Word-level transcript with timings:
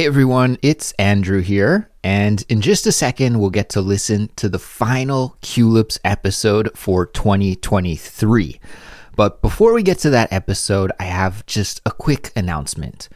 Hey 0.00 0.06
everyone, 0.06 0.56
it's 0.62 0.92
Andrew 0.92 1.42
here, 1.42 1.90
and 2.02 2.42
in 2.48 2.62
just 2.62 2.86
a 2.86 2.90
second, 2.90 3.38
we'll 3.38 3.50
get 3.50 3.68
to 3.68 3.82
listen 3.82 4.30
to 4.36 4.48
the 4.48 4.58
final 4.58 5.36
Culips 5.42 5.98
episode 6.04 6.70
for 6.74 7.04
2023. 7.04 8.58
But 9.14 9.42
before 9.42 9.74
we 9.74 9.82
get 9.82 9.98
to 9.98 10.08
that 10.08 10.32
episode, 10.32 10.90
I 10.98 11.04
have 11.04 11.44
just 11.44 11.82
a 11.84 11.90
quick 11.90 12.32
announcement. 12.34 13.10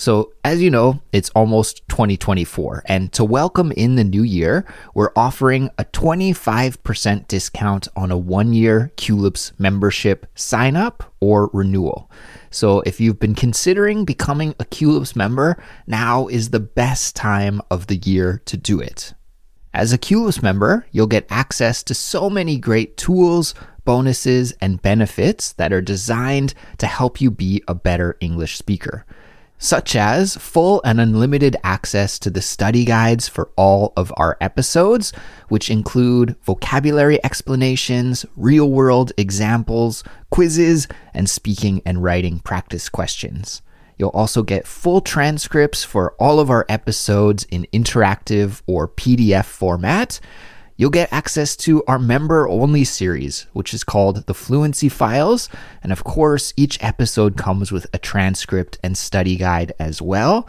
So, 0.00 0.32
as 0.46 0.62
you 0.62 0.70
know, 0.70 1.02
it's 1.12 1.28
almost 1.34 1.86
2024, 1.88 2.84
and 2.86 3.12
to 3.12 3.22
welcome 3.22 3.70
in 3.72 3.96
the 3.96 4.02
new 4.02 4.22
year, 4.22 4.64
we're 4.94 5.12
offering 5.14 5.68
a 5.76 5.84
25% 5.84 7.28
discount 7.28 7.86
on 7.94 8.10
a 8.10 8.16
one 8.16 8.54
year 8.54 8.92
Culips 8.96 9.52
membership 9.58 10.26
sign 10.34 10.74
up 10.74 11.12
or 11.20 11.50
renewal. 11.52 12.10
So, 12.50 12.80
if 12.86 12.98
you've 12.98 13.20
been 13.20 13.34
considering 13.34 14.06
becoming 14.06 14.54
a 14.58 14.64
Culips 14.64 15.14
member, 15.14 15.62
now 15.86 16.28
is 16.28 16.48
the 16.48 16.60
best 16.60 17.14
time 17.14 17.60
of 17.70 17.88
the 17.88 17.96
year 17.96 18.40
to 18.46 18.56
do 18.56 18.80
it. 18.80 19.12
As 19.74 19.92
a 19.92 19.98
Culips 19.98 20.42
member, 20.42 20.86
you'll 20.92 21.08
get 21.08 21.26
access 21.28 21.82
to 21.82 21.92
so 21.92 22.30
many 22.30 22.56
great 22.56 22.96
tools, 22.96 23.54
bonuses, 23.84 24.52
and 24.62 24.80
benefits 24.80 25.52
that 25.52 25.74
are 25.74 25.82
designed 25.82 26.54
to 26.78 26.86
help 26.86 27.20
you 27.20 27.30
be 27.30 27.62
a 27.68 27.74
better 27.74 28.16
English 28.22 28.56
speaker 28.56 29.04
such 29.60 29.94
as 29.94 30.36
full 30.36 30.80
and 30.84 31.00
unlimited 31.00 31.54
access 31.62 32.18
to 32.18 32.30
the 32.30 32.40
study 32.40 32.84
guides 32.84 33.28
for 33.28 33.50
all 33.56 33.92
of 33.94 34.12
our 34.16 34.36
episodes, 34.40 35.12
which 35.48 35.70
include 35.70 36.34
vocabulary 36.42 37.22
explanations, 37.22 38.24
real 38.36 38.70
world 38.70 39.12
examples, 39.18 40.02
quizzes, 40.30 40.88
and 41.12 41.28
speaking 41.28 41.82
and 41.84 42.02
writing 42.02 42.40
practice 42.40 42.88
questions. 42.88 43.60
You'll 43.98 44.08
also 44.10 44.42
get 44.42 44.66
full 44.66 45.02
transcripts 45.02 45.84
for 45.84 46.12
all 46.12 46.40
of 46.40 46.48
our 46.48 46.64
episodes 46.70 47.44
in 47.50 47.66
interactive 47.70 48.62
or 48.66 48.88
PDF 48.88 49.44
format, 49.44 50.20
You'll 50.80 50.88
get 50.88 51.12
access 51.12 51.56
to 51.56 51.84
our 51.86 51.98
member 51.98 52.48
only 52.48 52.84
series, 52.84 53.46
which 53.52 53.74
is 53.74 53.84
called 53.84 54.24
the 54.24 54.32
Fluency 54.32 54.88
Files. 54.88 55.50
And 55.82 55.92
of 55.92 56.04
course, 56.04 56.54
each 56.56 56.82
episode 56.82 57.36
comes 57.36 57.70
with 57.70 57.86
a 57.92 57.98
transcript 57.98 58.78
and 58.82 58.96
study 58.96 59.36
guide 59.36 59.74
as 59.78 60.00
well. 60.00 60.48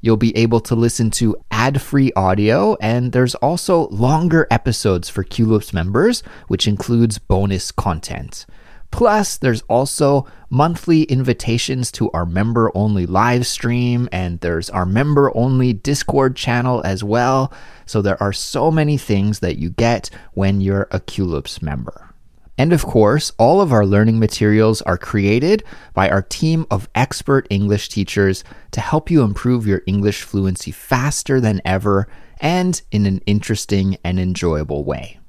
You'll 0.00 0.16
be 0.16 0.36
able 0.36 0.58
to 0.62 0.74
listen 0.74 1.12
to 1.12 1.36
ad 1.52 1.80
free 1.80 2.10
audio, 2.16 2.76
and 2.80 3.12
there's 3.12 3.36
also 3.36 3.86
longer 3.90 4.48
episodes 4.50 5.08
for 5.08 5.22
Culips 5.22 5.72
members, 5.72 6.24
which 6.48 6.66
includes 6.66 7.18
bonus 7.18 7.70
content. 7.70 8.46
Plus, 8.90 9.36
there's 9.36 9.62
also 9.62 10.26
monthly 10.50 11.02
invitations 11.04 11.92
to 11.92 12.10
our 12.12 12.26
member 12.26 12.72
only 12.74 13.06
live 13.06 13.46
stream, 13.46 14.08
and 14.10 14.40
there's 14.40 14.70
our 14.70 14.86
member 14.86 15.30
only 15.36 15.72
Discord 15.72 16.34
channel 16.36 16.82
as 16.84 17.04
well. 17.04 17.52
So, 17.86 18.02
there 18.02 18.20
are 18.22 18.32
so 18.32 18.70
many 18.70 18.96
things 18.96 19.40
that 19.40 19.58
you 19.58 19.70
get 19.70 20.10
when 20.32 20.60
you're 20.60 20.88
a 20.90 21.00
Culips 21.00 21.60
member. 21.62 22.08
And 22.58 22.72
of 22.72 22.84
course, 22.84 23.30
all 23.38 23.60
of 23.60 23.72
our 23.72 23.86
learning 23.86 24.18
materials 24.18 24.82
are 24.82 24.98
created 24.98 25.62
by 25.94 26.10
our 26.10 26.22
team 26.22 26.66
of 26.72 26.88
expert 26.96 27.46
English 27.50 27.88
teachers 27.88 28.42
to 28.72 28.80
help 28.80 29.12
you 29.12 29.22
improve 29.22 29.64
your 29.64 29.82
English 29.86 30.24
fluency 30.24 30.72
faster 30.72 31.40
than 31.40 31.62
ever 31.64 32.08
and 32.40 32.82
in 32.90 33.06
an 33.06 33.20
interesting 33.26 33.96
and 34.02 34.18
enjoyable 34.18 34.84
way. 34.84 35.20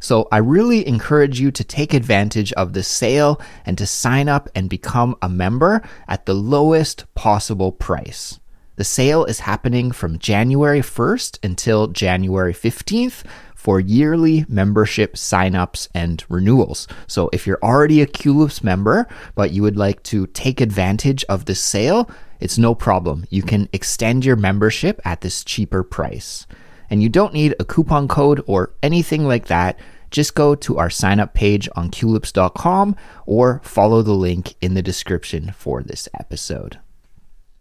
So 0.00 0.28
I 0.30 0.38
really 0.38 0.86
encourage 0.86 1.40
you 1.40 1.50
to 1.50 1.64
take 1.64 1.94
advantage 1.94 2.52
of 2.54 2.72
this 2.72 2.88
sale 2.88 3.40
and 3.64 3.76
to 3.78 3.86
sign 3.86 4.28
up 4.28 4.48
and 4.54 4.68
become 4.68 5.16
a 5.22 5.28
member 5.28 5.82
at 6.08 6.26
the 6.26 6.34
lowest 6.34 7.12
possible 7.14 7.72
price. 7.72 8.38
The 8.76 8.84
sale 8.84 9.24
is 9.24 9.40
happening 9.40 9.90
from 9.90 10.18
January 10.18 10.82
1st 10.82 11.42
until 11.42 11.86
January 11.88 12.52
15th 12.52 13.24
for 13.54 13.80
yearly 13.80 14.44
membership 14.48 15.14
signups 15.14 15.88
and 15.94 16.22
renewals. 16.28 16.86
So 17.06 17.30
if 17.32 17.46
you're 17.46 17.58
already 17.62 18.02
a 18.02 18.06
Culips 18.06 18.62
member, 18.62 19.08
but 19.34 19.50
you 19.50 19.62
would 19.62 19.78
like 19.78 20.02
to 20.04 20.26
take 20.28 20.60
advantage 20.60 21.24
of 21.24 21.46
this 21.46 21.60
sale, 21.60 22.08
it's 22.38 22.58
no 22.58 22.74
problem. 22.74 23.24
You 23.30 23.42
can 23.42 23.68
extend 23.72 24.26
your 24.26 24.36
membership 24.36 25.00
at 25.06 25.22
this 25.22 25.42
cheaper 25.42 25.82
price. 25.82 26.46
And 26.90 27.02
you 27.02 27.08
don't 27.08 27.34
need 27.34 27.54
a 27.58 27.64
coupon 27.64 28.08
code 28.08 28.42
or 28.46 28.72
anything 28.82 29.26
like 29.26 29.46
that. 29.46 29.78
Just 30.10 30.34
go 30.34 30.54
to 30.54 30.78
our 30.78 30.90
sign 30.90 31.20
up 31.20 31.34
page 31.34 31.68
on 31.74 31.90
culips.com 31.90 32.96
or 33.26 33.60
follow 33.64 34.02
the 34.02 34.12
link 34.12 34.54
in 34.60 34.74
the 34.74 34.82
description 34.82 35.52
for 35.56 35.82
this 35.82 36.08
episode. 36.18 36.78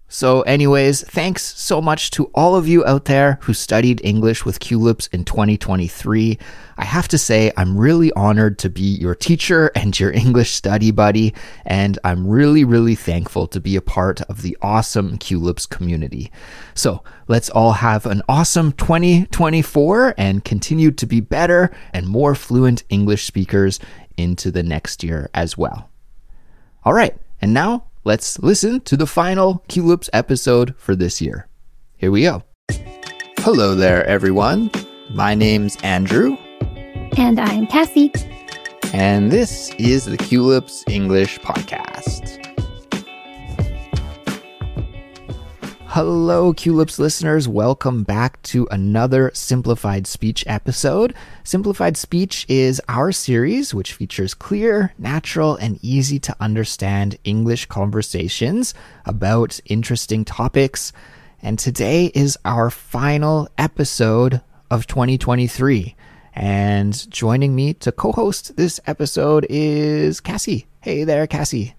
So, 0.08 0.44
anyways, 0.44 1.02
thanks 1.02 1.44
so 1.60 1.82
much 1.82 2.12
to 2.12 2.26
all 2.36 2.56
of 2.56 2.68
you 2.68 2.86
out 2.86 3.06
there 3.06 3.40
who 3.42 3.56
studied 3.56 4.02
English 4.04 4.46
with 4.46 4.60
Culips 4.60 5.12
in 5.12 5.26
2023. 5.26 6.38
I 6.78 6.86
have 6.86 7.08
to 7.08 7.18
say, 7.18 7.52
I'm 7.58 7.76
really 7.76 8.14
honored 8.14 8.60
to 8.60 8.70
be 8.70 8.84
your 8.84 9.16
teacher 9.16 9.72
and 9.76 10.00
your 10.00 10.12
English 10.12 10.52
study 10.52 10.92
buddy, 10.92 11.34
and 11.66 11.98
I'm 12.04 12.28
really, 12.28 12.64
really 12.64 12.94
thankful 12.94 13.48
to 13.48 13.60
be 13.60 13.76
a 13.76 13.82
part 13.82 14.22
of 14.22 14.44
the 14.44 14.56
awesome 14.62 15.18
Culips 15.18 15.68
community. 15.68 16.32
So, 16.76 17.04
let's 17.28 17.50
all 17.50 17.74
have 17.74 18.06
an 18.06 18.22
awesome 18.30 18.74
2024 18.74 20.14
and 20.20 20.46
continue 20.46 20.92
to 20.92 21.06
be 21.08 21.20
better 21.20 21.76
and 21.94 22.08
more 22.08 22.36
fluent 22.36 22.84
English 22.90 23.26
speakers 23.26 23.80
into 24.18 24.52
the 24.52 24.64
next 24.64 25.04
year 25.04 25.32
as 25.34 25.58
well. 25.58 25.90
All 26.84 26.94
right, 26.94 27.18
and 27.42 27.56
now 27.56 27.86
let's 28.06 28.40
listen 28.40 28.80
to 28.82 28.96
the 28.96 29.08
final 29.08 29.64
Culips 29.68 30.10
episode 30.14 30.76
for 30.78 30.96
this 30.96 31.20
year. 31.22 31.48
Here 31.98 32.12
we 32.12 32.22
go. 32.22 32.44
Hello 33.40 33.76
there, 33.76 34.06
everyone. 34.06 34.72
My 35.10 35.36
name's 35.36 35.76
Andrew. 35.84 36.38
And 37.18 37.40
I'm 37.40 37.68
Kassy. 37.68 38.12
And 38.94 39.32
this 39.32 39.72
is 39.78 40.06
the 40.06 40.18
Culips 40.18 40.84
English 40.88 41.40
Podcast. 41.40 42.45
Hello, 45.96 46.52
Culips 46.54 47.00
listeners. 47.00 47.48
Welcome 47.48 48.04
back 48.04 48.42
to 48.42 48.68
another 48.70 49.32
Simplified 49.34 50.08
Speech 50.08 50.44
episode. 50.46 51.16
Simplified 51.46 51.96
Speech 51.96 52.46
is 52.50 52.82
our 52.90 53.14
series 53.14 53.74
which 53.74 53.94
features 53.94 54.34
clear, 54.34 54.94
natural, 54.98 55.56
and 55.56 55.80
easy 55.82 56.20
to 56.20 56.36
understand 56.42 57.18
English 57.24 57.68
conversations 57.68 58.74
about 59.06 59.62
interesting 59.68 60.26
topics. 60.26 60.92
And 61.42 61.58
today 61.58 62.08
is 62.08 62.38
our 62.44 62.70
final 62.70 63.48
episode 63.58 64.42
of 64.70 64.88
2023. 64.88 65.96
And 66.34 67.10
joining 67.10 67.56
me 67.56 67.74
to 67.76 67.94
co 67.94 68.12
host 68.12 68.58
this 68.58 68.82
episode 68.86 69.48
is 69.50 70.20
Kassy. 70.20 70.66
Hey 70.82 71.06
there, 71.06 71.26
Kassy. 71.26 71.74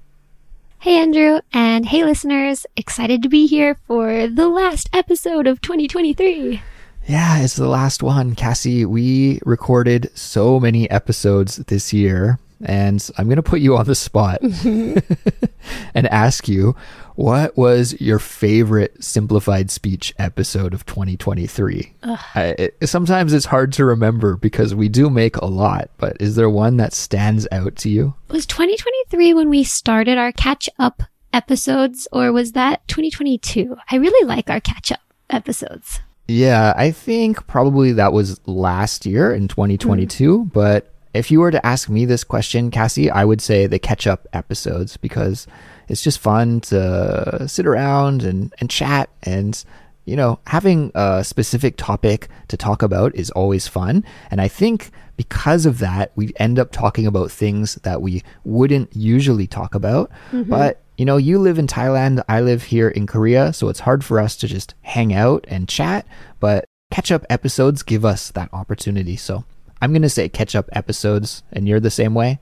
Hey, 0.79 0.99
Andrew, 0.99 1.41
and 1.53 1.87
hey, 1.87 2.05
listeners. 2.05 2.65
Excited 2.77 3.23
to 3.23 3.29
be 3.29 3.47
here 3.47 3.75
for 3.87 4.29
the 4.29 4.49
last 4.49 4.89
episode 4.93 5.47
of 5.47 5.61
2023. 5.61 6.61
Yeah, 7.07 7.39
it's 7.39 7.57
the 7.57 7.67
last 7.67 8.03
one. 8.03 8.37
Kassy, 8.37 8.85
we 8.87 9.41
recorded 9.45 10.11
so 10.15 10.61
many 10.61 10.89
episodes 10.91 11.57
this 11.57 11.93
year, 11.93 12.39
and 12.65 13.09
I'm 13.19 13.27
going 13.27 13.37
to 13.37 13.43
put 13.43 13.61
you 13.61 13.77
on 13.77 13.87
the 13.87 13.95
spot 13.95 14.41
and 15.95 16.07
ask 16.09 16.47
you 16.47 16.77
what 17.16 17.56
was 17.56 17.99
your 18.00 18.19
favorite 18.19 19.03
simplified 19.03 19.71
speech 19.71 20.15
episode 20.19 20.72
of 20.75 20.87
2023? 20.87 21.94
I, 22.03 22.54
it, 22.59 22.88
sometimes 22.88 23.32
it's 23.32 23.47
hard 23.47 23.72
to 23.75 23.84
remember 23.84 24.37
because 24.37 24.75
we 24.75 24.88
do 24.88 25.10
make 25.10 25.37
a 25.37 25.47
lot, 25.47 25.91
but 25.99 26.16
is 26.21 26.37
there 26.37 26.50
one 26.50 26.77
that 26.77 26.93
stands 26.93 27.49
out 27.50 27.77
to 27.77 27.88
you? 27.88 28.15
Was 28.28 28.47
2023 28.47 29.34
when 29.34 29.49
we 29.49 29.65
started 29.65 30.19
our 30.19 30.32
catch 30.32 30.69
up 30.78 31.03
episodes, 31.32 32.06
or 32.12 32.32
was 32.32 32.53
that 32.53 32.87
2022? 32.88 33.77
I 33.91 33.97
really 33.97 34.27
like 34.27 34.50
our 34.50 34.60
catch 34.60 34.93
up 34.93 35.00
episodes. 35.31 36.01
Yeah, 36.28 36.74
I 36.77 36.91
think 36.91 37.47
probably 37.47 37.92
that 37.92 38.12
was 38.12 38.41
last 38.47 39.07
year 39.07 39.33
in 39.33 39.48
2022, 39.48 40.39
mm. 40.39 40.53
but 40.53 40.92
if 41.16 41.30
you 41.30 41.41
were 41.41 41.51
to 41.51 41.65
ask 41.65 41.89
me 41.89 42.04
this 42.04 42.24
question, 42.24 42.71
Kassy, 42.71 43.10
I 43.10 43.24
would 43.24 43.41
say 43.41 43.66
the 43.66 43.78
catch 43.78 44.07
up 44.07 44.27
episodes 44.33 44.97
because 44.97 45.47
it's 45.89 46.03
just 46.03 46.18
fun 46.18 46.60
to 46.63 47.48
sit 47.48 47.66
around 47.66 48.22
and, 48.22 48.53
and 48.60 48.71
chat 48.71 49.09
and 49.22 49.65
you 50.07 50.15
know, 50.15 50.39
having 50.47 50.92
a 50.95 51.22
specific 51.24 51.77
topic 51.77 52.28
to 52.48 52.57
talk 52.57 52.80
about 52.80 53.15
is 53.16 53.30
always 53.33 53.66
fun. 53.66 54.04
And 54.30 54.41
I 54.41 54.48
think 54.48 54.91
because 55.16 55.66
of 55.66 55.80
that, 55.80 56.13
we 56.15 56.33
end 56.36 56.59
up 56.59 56.71
talking 56.71 57.07
about 57.07 57.30
things 57.30 57.74
that 57.77 58.01
we 58.01 58.22
wouldn't 58.45 58.95
usually 58.95 59.48
talk 59.48 59.74
about. 59.74 60.10
Mm-hmm. 60.30 60.48
But, 60.48 60.80
you 60.97 61.04
know, 61.04 61.16
you 61.16 61.39
live 61.39 61.59
in 61.59 61.66
Thailand, 61.66 62.22
I 62.28 62.41
live 62.41 62.62
here 62.65 62.89
in 62.89 63.07
Korea, 63.07 63.53
so 63.53 63.69
it's 63.69 63.80
hard 63.80 64.04
for 64.04 64.21
us 64.21 64.36
to 64.36 64.47
just 64.47 64.74
hang 64.83 65.12
out 65.12 65.45
and 65.48 65.69
chat. 65.69 66.07
But 66.39 66.66
catch 66.92 67.10
up 67.10 67.27
episodes 67.28 67.83
give 67.83 68.04
us 68.04 68.30
that 68.30 68.48
opportunity. 68.53 69.16
So 69.16 69.45
I'm 69.81 69.93
going 69.93 70.03
to 70.03 70.09
say 70.09 70.28
catch 70.28 70.55
up 70.55 70.69
episodes, 70.73 71.43
and 71.53 71.69
you're 71.69 71.81
the 71.81 71.91
same 71.91 72.15
way? 72.15 72.41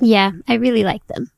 Yeah, 0.00 0.32
I 0.48 0.54
really 0.54 0.84
like 0.84 1.06
them. 1.08 1.30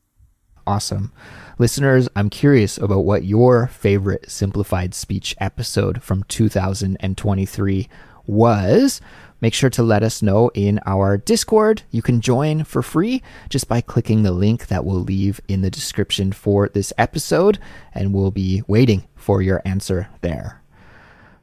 Awesome. 0.65 1.11
Listeners, 1.59 2.07
I'm 2.15 2.29
curious 2.29 2.77
about 2.77 3.05
what 3.05 3.25
your 3.25 3.67
favorite 3.67 4.31
simplified 4.31 4.93
speech 4.93 5.35
episode 5.39 6.01
from 6.01 6.23
2023 6.23 7.89
was. 8.25 9.01
Make 9.41 9.53
sure 9.53 9.69
to 9.71 9.83
let 9.83 10.03
us 10.03 10.21
know 10.21 10.49
in 10.53 10.79
our 10.85 11.17
Discord. 11.17 11.83
You 11.91 12.01
can 12.01 12.21
join 12.21 12.63
for 12.63 12.81
free 12.81 13.21
just 13.49 13.67
by 13.67 13.81
clicking 13.81 14.23
the 14.23 14.31
link 14.31 14.67
that 14.67 14.85
we'll 14.85 15.01
leave 15.01 15.41
in 15.49 15.61
the 15.61 15.69
description 15.69 16.31
for 16.31 16.69
this 16.69 16.93
episode, 16.97 17.59
and 17.93 18.13
we'll 18.13 18.31
be 18.31 18.63
waiting 18.67 19.05
for 19.15 19.41
your 19.41 19.61
answer 19.65 20.07
there. 20.21 20.62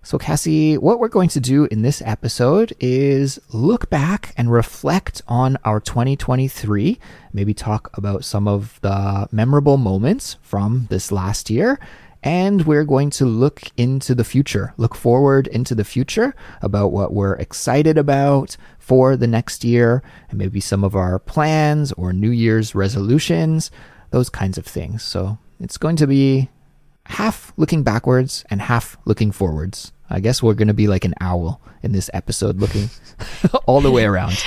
So, 0.02 0.18
Kassy, 0.18 0.78
what 0.78 0.98
we're 0.98 1.08
going 1.08 1.28
to 1.28 1.40
do 1.40 1.66
in 1.66 1.82
this 1.82 2.00
episode 2.00 2.72
is 2.80 3.38
look 3.52 3.90
back 3.90 4.32
and 4.34 4.50
reflect 4.50 5.20
on 5.28 5.58
our 5.62 5.78
2023, 5.78 6.98
maybe 7.34 7.52
talk 7.52 7.90
about 7.92 8.24
some 8.24 8.48
of 8.48 8.80
the 8.80 9.28
memorable 9.30 9.76
moments 9.76 10.38
from 10.40 10.86
this 10.88 11.12
last 11.12 11.50
year, 11.50 11.78
and 12.22 12.64
we're 12.64 12.86
going 12.86 13.10
to 13.10 13.26
look 13.26 13.60
into 13.76 14.14
the 14.14 14.24
future, 14.24 14.72
look 14.78 14.94
forward 14.94 15.46
into 15.48 15.74
the 15.74 15.84
future 15.84 16.34
about 16.62 16.92
what 16.92 17.12
we're 17.12 17.34
excited 17.34 17.98
about 17.98 18.56
for 18.78 19.18
the 19.18 19.26
next 19.26 19.64
year, 19.64 20.02
and 20.30 20.38
maybe 20.38 20.60
some 20.60 20.82
of 20.82 20.96
our 20.96 21.18
plans 21.18 21.92
or 21.92 22.14
New 22.14 22.30
Year's 22.30 22.74
resolutions, 22.74 23.70
those 24.12 24.30
kinds 24.30 24.56
of 24.56 24.64
things. 24.64 25.02
So, 25.02 25.36
it's 25.60 25.76
going 25.76 25.96
to 25.96 26.06
be 26.06 26.48
half 27.10 27.52
looking 27.56 27.82
backwards 27.82 28.44
and 28.50 28.62
half 28.62 28.96
looking 29.04 29.32
forwards. 29.32 29.92
I 30.08 30.20
guess 30.20 30.42
we're 30.42 30.54
going 30.54 30.68
to 30.68 30.74
be 30.74 30.88
like 30.88 31.04
an 31.04 31.14
owl 31.20 31.60
in 31.82 31.92
this 31.92 32.10
episode, 32.12 32.58
looking 32.58 32.90
all 33.66 33.80
the 33.80 33.90
way 33.90 34.04
around. 34.04 34.36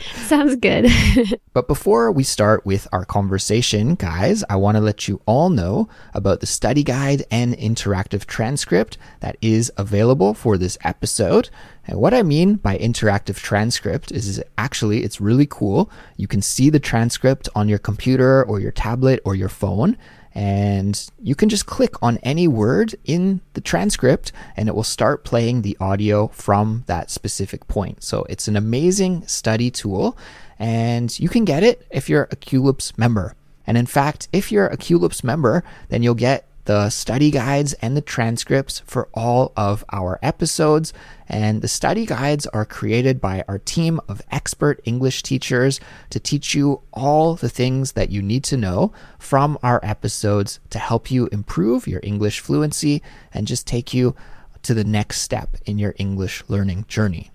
Sounds 0.00 0.56
good. 0.56 0.90
but 1.52 1.68
before 1.68 2.10
we 2.10 2.22
start 2.22 2.64
with 2.64 2.88
our 2.92 3.04
conversation, 3.04 3.94
guys, 3.94 4.42
I 4.48 4.56
want 4.56 4.76
to 4.76 4.80
let 4.80 5.08
you 5.08 5.20
all 5.26 5.50
know 5.50 5.88
about 6.14 6.40
the 6.40 6.46
study 6.46 6.82
guide 6.82 7.24
and 7.30 7.54
interactive 7.56 8.24
transcript 8.24 8.96
that 9.20 9.36
is 9.40 9.70
available 9.76 10.34
for 10.34 10.56
this 10.56 10.78
episode. 10.82 11.50
And 11.86 11.98
what 11.98 12.14
I 12.14 12.22
mean 12.22 12.54
by 12.54 12.78
interactive 12.78 13.36
transcript 13.36 14.12
is 14.12 14.42
actually 14.58 15.02
it's 15.02 15.20
really 15.20 15.46
cool. 15.46 15.90
You 16.16 16.28
can 16.28 16.42
see 16.42 16.70
the 16.70 16.80
transcript 16.80 17.48
on 17.54 17.68
your 17.68 17.78
computer 17.78 18.44
or 18.44 18.60
your 18.60 18.72
tablet 18.72 19.20
or 19.24 19.34
your 19.34 19.48
phone 19.48 19.96
and 20.32 21.10
you 21.20 21.34
can 21.34 21.48
just 21.48 21.66
click 21.66 22.00
on 22.02 22.18
any 22.18 22.46
word 22.46 22.94
in 23.04 23.40
the 23.54 23.60
transcript 23.60 24.30
and 24.56 24.68
it 24.68 24.74
will 24.74 24.84
start 24.84 25.24
playing 25.24 25.62
the 25.62 25.76
audio 25.80 26.28
from 26.28 26.84
that 26.86 27.10
specific 27.10 27.66
point. 27.66 28.02
So 28.02 28.24
it's 28.28 28.46
an 28.46 28.56
amazing 28.56 29.26
study 29.26 29.70
tool 29.70 30.16
and 30.58 31.18
you 31.18 31.28
can 31.28 31.44
get 31.44 31.64
it 31.64 31.86
if 31.90 32.08
you're 32.08 32.28
a 32.30 32.36
Culips 32.36 32.96
member. 32.96 33.34
And 33.66 33.76
in 33.76 33.86
fact, 33.86 34.28
if 34.32 34.52
you're 34.52 34.66
a 34.66 34.76
Culips 34.76 35.24
member, 35.24 35.64
then 35.88 36.02
you'll 36.02 36.14
get 36.14 36.46
the 36.64 36.90
study 36.90 37.30
guides 37.30 37.72
and 37.74 37.96
the 37.96 38.00
transcripts 38.00 38.80
for 38.86 39.08
all 39.14 39.52
of 39.56 39.84
our 39.92 40.18
episodes. 40.22 40.92
And 41.28 41.62
the 41.62 41.68
study 41.68 42.06
guides 42.06 42.46
are 42.48 42.64
created 42.64 43.20
by 43.20 43.44
our 43.48 43.58
team 43.58 44.00
of 44.08 44.22
expert 44.30 44.80
English 44.84 45.22
teachers 45.22 45.80
to 46.10 46.20
teach 46.20 46.54
you 46.54 46.82
all 46.92 47.34
the 47.34 47.48
things 47.48 47.92
that 47.92 48.10
you 48.10 48.22
need 48.22 48.44
to 48.44 48.56
know 48.56 48.92
from 49.18 49.58
our 49.62 49.80
episodes 49.82 50.60
to 50.70 50.78
help 50.78 51.10
you 51.10 51.28
improve 51.32 51.86
your 51.86 52.00
English 52.02 52.40
fluency 52.40 53.02
and 53.32 53.46
just 53.46 53.66
take 53.66 53.94
you 53.94 54.14
to 54.62 54.74
the 54.74 54.84
next 54.84 55.22
step 55.22 55.56
in 55.64 55.78
your 55.78 55.94
English 55.98 56.42
learning 56.48 56.84
journey. 56.88 57.30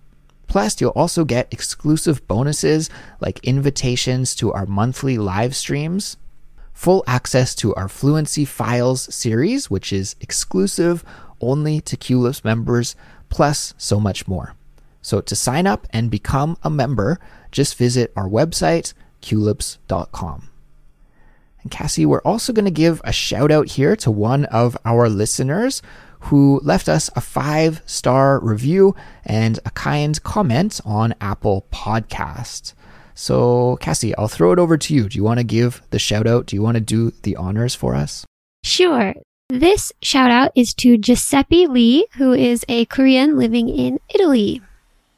Plus, 0.48 0.80
you'll 0.80 0.92
also 0.92 1.26
get 1.26 1.52
exclusive 1.52 2.28
bonuses 2.28 2.90
like 3.20 3.44
invitations 3.44 4.36
to 4.36 4.54
our 4.54 4.66
monthly 4.66 5.18
live 5.18 5.56
streams 5.56 6.18
full 6.76 7.04
access 7.08 7.56
to 7.56 7.74
our 7.74 7.88
Fluency 7.88 8.46
Files 8.46 9.12
series, 9.16 9.72
which 9.72 9.92
is 9.92 10.16
exclusive 10.22 11.04
only 11.42 11.82
to 11.82 11.98
Culips 11.98 12.44
members, 12.44 12.96
plus 13.30 13.74
so 13.78 14.00
much 14.00 14.28
more. 14.28 14.54
So 15.02 15.22
to 15.22 15.36
sign 15.36 15.66
up 15.66 15.88
and 15.92 16.12
become 16.12 16.58
a 16.62 16.70
member, 16.70 17.20
just 17.52 17.76
visit 17.76 18.12
our 18.16 18.28
website, 18.28 18.94
culips.com. 19.22 20.50
And 21.62 21.72
Kassy, 21.72 22.06
we're 22.06 22.22
also 22.22 22.54
going 22.54 22.66
to 22.66 22.72
give 22.72 23.02
a 23.04 23.12
shout 23.12 23.52
out 23.52 23.70
here 23.70 23.96
to 23.96 24.12
one 24.12 24.46
of 24.46 24.78
our 24.86 25.10
listeners 25.10 25.82
who 26.22 26.60
left 26.64 26.90
us 26.90 27.10
a 27.16 27.22
five 27.22 27.82
star 27.86 28.40
review 28.40 28.96
and 29.24 29.60
a 29.66 29.72
kind 29.72 30.22
comment 30.24 30.82
on 30.86 31.16
Apple 31.22 31.66
Podcasts. 31.72 32.74
So, 33.16 33.78
Kassy, 33.82 34.14
I'll 34.18 34.28
throw 34.28 34.52
it 34.52 34.60
over 34.60 34.78
to 34.78 34.94
you. 34.94 35.08
Do 35.08 35.18
you 35.18 35.24
want 35.24 35.40
to 35.40 35.46
give 35.46 35.82
the 35.90 36.00
shout 36.00 36.28
out? 36.28 36.46
Do 36.46 36.56
you 36.56 36.62
want 36.62 36.76
to 36.76 36.82
do 36.82 37.12
the 37.24 37.38
honors 37.38 37.74
for 37.74 37.96
us? 37.96 38.26
Sure. 38.64 39.14
This 39.50 39.94
shout 40.02 40.32
out 40.32 40.52
is 40.54 40.74
to 40.76 40.98
Giuseppe 40.98 41.66
Lee, 41.66 42.08
who 42.18 42.34
is 42.34 42.66
a 42.68 42.86
Korean 42.86 43.38
living 43.38 43.70
in 43.70 44.00
Italy. 44.14 44.62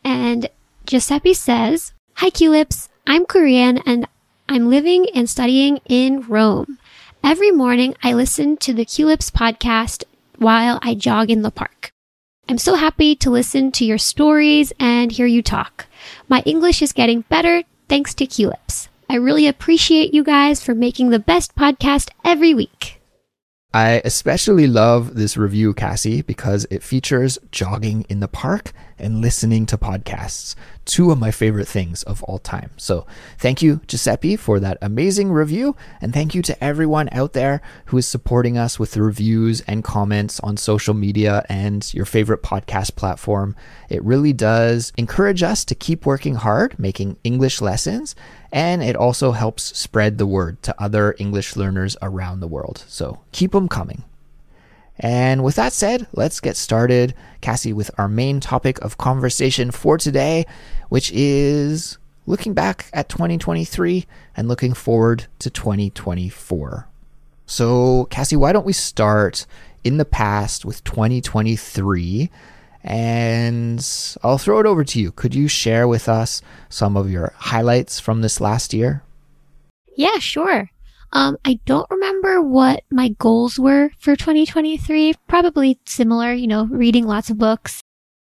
And 0.04 0.50
Giuseppe 0.86 1.34
says, 1.34 1.94
Hi, 2.16 2.30
Culips. 2.30 2.90
I'm 3.08 3.26
Korean 3.26 3.80
and 3.80 4.08
I'm 4.48 4.70
living 4.70 5.08
and 5.16 5.30
studying 5.30 5.80
in 5.86 6.22
Rome. 6.22 6.78
Every 7.24 7.52
morning 7.52 7.96
I 8.04 8.14
listen 8.14 8.58
to 8.58 8.74
the 8.74 8.86
Culips 8.86 9.32
podcast 9.32 10.04
while 10.38 10.78
I 10.84 10.94
jog 10.94 11.32
in 11.32 11.42
the 11.42 11.52
park. 11.52 11.90
I'm 12.50 12.58
so 12.58 12.76
happy 12.76 13.16
to 13.16 13.30
listen 13.30 13.72
to 13.74 13.86
your 13.86 13.98
stories 13.98 14.72
and 14.80 15.12
hear 15.12 15.26
you 15.26 15.42
talk. 15.42 15.88
My 16.30 16.42
English 16.46 16.82
is 16.82 16.94
getting 16.94 17.22
better 17.22 17.64
thanks 17.90 18.14
to 18.16 18.28
Culips. 18.28 18.88
I 19.10 19.16
really 19.16 19.48
appreciate 19.48 20.14
you 20.14 20.24
guys 20.24 20.64
for 20.64 20.76
making 20.76 21.10
the 21.10 21.20
best 21.20 21.56
podcast 21.56 22.10
every 22.24 22.54
week. 22.54 22.77
I 23.74 24.02
especially 24.06 24.66
love 24.66 25.16
this 25.16 25.36
review, 25.36 25.74
Kassy, 25.74 26.26
because 26.26 26.66
it 26.72 26.82
features 26.82 27.38
jogging 27.52 28.06
in 28.08 28.22
the 28.22 28.28
park 28.30 28.72
and 28.98 29.22
listening 29.22 29.66
to 29.68 29.78
podcasts, 29.78 30.56
two 30.86 31.12
of 31.12 31.20
my 31.20 31.32
favorite 31.32 31.68
things 31.68 32.02
of 32.04 32.24
all 32.24 32.40
time. 32.40 32.72
So, 32.78 33.06
thank 33.38 33.62
you, 33.62 33.82
Giuseppe, 33.86 34.38
for 34.38 34.60
that 34.62 34.78
amazing 34.82 35.32
review. 35.32 35.76
And 36.02 36.14
thank 36.14 36.34
you 36.34 36.42
to 36.44 36.64
everyone 36.64 37.10
out 37.12 37.34
there 37.34 37.62
who 37.88 37.98
is 37.98 38.08
supporting 38.08 38.58
us 38.58 38.80
with 38.80 38.92
the 38.92 39.04
reviews 39.04 39.62
and 39.62 39.84
comments 39.84 40.40
on 40.40 40.56
social 40.58 40.94
media 40.94 41.46
and 41.50 41.94
your 41.94 42.06
favorite 42.06 42.42
podcast 42.42 42.96
platform. 42.96 43.56
It 43.90 44.04
really 44.04 44.34
does 44.34 44.94
encourage 44.98 45.44
us 45.44 45.66
to 45.66 45.76
keep 45.76 46.06
working 46.06 46.36
hard, 46.36 46.80
making 46.80 47.18
English 47.24 47.62
lessons. 47.62 48.16
And 48.52 48.82
it 48.82 48.96
also 48.96 49.32
helps 49.32 49.78
spread 49.78 50.18
the 50.18 50.26
word 50.26 50.62
to 50.64 50.82
other 50.82 51.16
English 51.20 51.56
learners 51.56 51.98
around 52.02 52.40
the 52.40 52.48
world. 52.48 52.84
So, 52.88 53.20
keep 53.32 53.52
them 53.52 53.68
coming. 53.68 54.04
And 55.00 55.44
with 55.44 55.56
that 55.56 55.74
said, 55.74 56.08
let's 56.14 56.40
get 56.40 56.58
started, 56.58 57.14
Kassy, 57.42 57.74
with 57.74 57.92
our 57.98 58.08
main 58.08 58.40
topic 58.40 58.80
of 58.80 58.98
conversation 58.98 59.70
for 59.70 59.98
today, 59.98 60.46
which 60.90 61.12
is 61.12 61.98
looking 62.26 62.54
back 62.54 62.88
at 62.94 63.10
2023 63.10 64.06
and 64.36 64.48
looking 64.48 64.74
forward 64.74 65.28
to 65.40 65.50
2024. 65.50 66.88
So, 67.46 68.08
Kassy, 68.10 68.36
why 68.36 68.52
don't 68.52 68.66
we 68.66 68.74
start 68.74 69.46
in 69.84 69.98
the 69.98 70.06
past 70.06 70.66
with 70.66 70.84
2023? 70.84 72.30
And 72.88 73.86
I'll 74.24 74.38
throw 74.38 74.60
it 74.60 74.66
over 74.66 74.86
to 74.86 75.00
you. 75.00 75.12
Could 75.12 75.36
you 75.36 75.50
share 75.50 75.90
with 75.90 76.08
us 76.08 76.42
some 76.70 76.96
of 76.96 77.12
your 77.12 77.34
highlights 77.36 78.00
from 78.00 78.22
this 78.22 78.40
last 78.40 78.74
year? 78.74 79.04
Yeah, 79.98 80.20
sure. 80.20 80.70
Um, 81.12 81.38
I 81.44 81.60
don't 81.66 81.90
remember 81.90 82.42
what 82.42 82.84
my 82.90 83.10
goals 83.10 83.60
were 83.60 83.90
for 84.00 84.16
2023. 84.16 85.16
Probably 85.28 85.80
similar, 85.86 86.32
you 86.32 86.48
know, 86.48 86.66
reading 86.66 87.06
lots 87.06 87.30
of 87.30 87.38
books. 87.38 87.82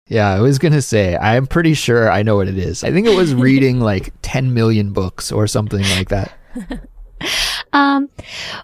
Yeah, 0.07 0.27
I 0.27 0.41
was 0.41 0.59
going 0.59 0.73
to 0.73 0.81
say, 0.81 1.15
I'm 1.15 1.47
pretty 1.47 1.73
sure 1.73 2.11
I 2.11 2.23
know 2.23 2.35
what 2.35 2.47
it 2.49 2.57
is. 2.57 2.83
I 2.83 2.91
think 2.91 3.07
it 3.07 3.15
was 3.15 3.33
reading 3.33 3.79
like 3.91 4.11
10 4.23 4.53
million 4.53 4.91
books 4.91 5.31
or 5.31 5.47
something 5.47 5.83
like 5.83 6.09
that. 6.09 6.33
um, 7.73 8.09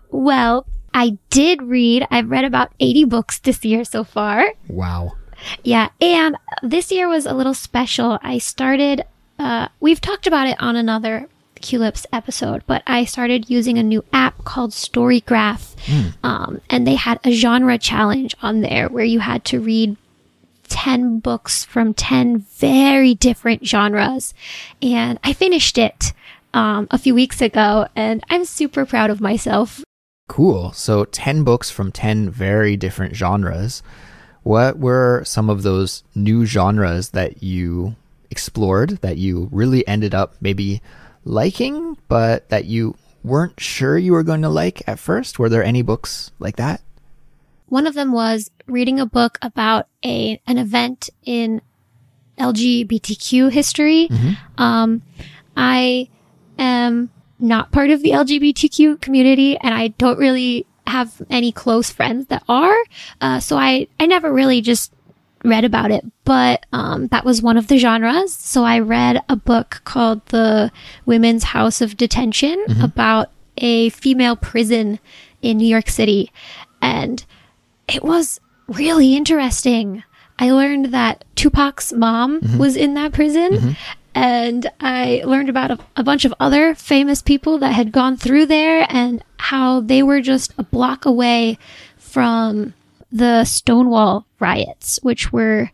well, 0.10 0.66
I 0.94 1.18
did 1.30 1.62
read, 1.62 2.06
I've 2.12 2.30
read 2.30 2.46
about 2.46 2.74
80 2.82 3.06
books 3.06 3.40
this 3.40 3.64
year 3.64 3.86
so 3.86 4.04
far. 4.04 4.54
Wow. 4.68 5.14
Yeah. 5.64 5.90
And 6.02 6.38
this 6.62 6.92
year 6.92 7.08
was 7.08 7.26
a 7.26 7.34
little 7.34 7.54
special. 7.54 8.20
I 8.22 8.38
started, 8.38 9.04
uh, 9.40 9.68
we've 9.80 10.02
talked 10.02 10.28
about 10.28 10.48
it 10.48 10.62
on 10.62 10.76
another 10.76 11.28
Culips 11.62 12.06
episode, 12.14 12.64
but 12.68 12.84
I 12.86 13.06
started 13.06 13.50
using 13.50 13.78
a 13.78 13.84
new 13.84 14.04
app 14.14 14.44
called 14.44 14.72
Storygraph. 14.72 15.76
Mm. 15.86 16.14
Um, 16.24 16.62
and 16.70 16.86
they 16.86 16.96
had 16.96 17.20
a 17.24 17.32
genre 17.32 17.78
challenge 17.78 18.36
on 18.42 18.62
there 18.62 18.88
where 18.90 19.06
you 19.06 19.20
had 19.20 19.44
to 19.46 19.60
read 19.60 19.98
10 20.68 21.20
books 21.20 21.64
from 21.64 21.94
10 21.94 22.40
very 22.40 23.14
different 23.14 23.66
genres. 23.66 24.34
And 24.82 25.20
I 25.24 25.34
finished 25.34 25.78
it 25.78 26.14
um, 26.54 26.88
a 26.92 26.98
few 26.98 27.14
weeks 27.14 27.42
ago, 27.42 27.88
and 27.96 28.24
I'm 28.30 28.46
super 28.46 28.86
proud 28.86 29.10
of 29.10 29.22
myself. 29.22 29.84
Cool. 30.28 30.72
So 30.72 31.06
10 31.06 31.44
books 31.44 31.70
from 31.70 31.92
10 31.92 32.30
very 32.30 32.76
different 32.78 33.16
genres. 33.16 33.84
What 34.46 34.78
were 34.78 35.24
some 35.26 35.50
of 35.50 35.64
those 35.64 36.04
new 36.14 36.46
genres 36.46 37.10
that 37.10 37.42
you 37.42 37.96
explored 38.30 39.02
that 39.02 39.18
you 39.18 39.50
really 39.52 39.88
ended 39.88 40.14
up 40.14 40.36
maybe 40.40 40.84
liking, 41.24 41.98
but 42.08 42.48
that 42.50 42.66
you 42.66 42.96
weren't 43.24 43.60
sure 43.60 43.98
you 43.98 44.12
were 44.12 44.22
going 44.22 44.44
to 44.44 44.50
like 44.50 44.88
at 44.88 45.00
first? 45.00 45.40
Were 45.40 45.50
there 45.50 45.64
any 45.64 45.82
books 45.82 46.30
like 46.38 46.58
that? 46.58 46.82
One 47.70 47.88
of 47.88 47.96
them 47.96 48.12
was 48.12 48.52
reading 48.68 49.00
a 49.00 49.08
book 49.08 49.40
about 49.42 49.88
a 50.04 50.40
an 50.46 50.60
event 50.60 51.10
in 51.24 51.60
LGBTQ 52.38 53.52
history. 53.52 54.10
Um, 54.60 55.02
I 55.58 56.08
am 56.60 57.10
not 57.40 57.72
part 57.72 57.90
of 57.90 58.04
the 58.04 58.12
LGBTQ 58.12 59.02
community, 59.02 59.58
and 59.58 59.74
I 59.74 59.88
don't 59.88 60.20
really 60.20 60.68
have 60.88 61.22
any 61.30 61.52
close 61.52 61.90
friends 61.90 62.28
that 62.28 62.44
are. 62.48 62.78
Uh, 63.22 63.40
so 63.40 63.58
I 63.58 63.88
I 64.00 64.06
never 64.06 64.32
really 64.32 64.62
just 64.62 64.92
read 65.44 65.64
about 65.64 65.92
it, 65.92 66.04
but 66.24 66.66
um, 66.74 67.08
that 67.08 67.24
was 67.24 67.42
one 67.42 67.58
of 67.58 67.68
the 67.68 67.78
genres. 67.78 68.34
So 68.34 68.64
I 68.64 68.80
read 68.80 69.22
a 69.30 69.36
book 69.36 69.82
called 69.86 70.26
The 70.28 70.72
Women's 71.06 71.44
House 71.44 71.82
of 71.82 71.98
Detention 71.98 72.64
about 72.84 73.32
a 73.58 73.90
female 73.90 74.36
prison 74.36 75.00
in 75.42 75.58
New 75.58 75.68
York 75.68 75.88
City. 75.90 76.32
And 76.82 77.24
it 77.88 78.04
was 78.04 78.40
really 78.68 79.16
interesting. 79.16 80.04
I 80.40 80.52
learned 80.52 80.88
that 80.88 81.24
Tupac's 81.36 81.94
mom 81.94 82.40
was 82.58 82.76
in 82.76 82.96
that 82.96 83.14
prison. 83.14 83.78
And 84.16 84.72
I 84.80 85.22
learned 85.26 85.50
about 85.50 85.72
a, 85.72 85.80
a 85.98 86.04
bunch 86.04 86.24
of 86.24 86.34
other 86.40 86.74
famous 86.74 87.22
people 87.22 87.58
that 87.60 87.74
had 87.74 87.92
gone 87.92 88.16
through 88.16 88.46
there 88.46 88.88
and 88.90 89.22
how 89.38 89.82
they 89.82 90.02
were 90.02 90.22
just 90.22 90.54
a 90.58 90.64
block 90.64 91.06
away 91.06 91.58
from 91.98 92.74
the 93.12 93.44
Stonewall 93.44 94.26
riots, 94.40 95.00
which 95.04 95.34
were 95.34 95.72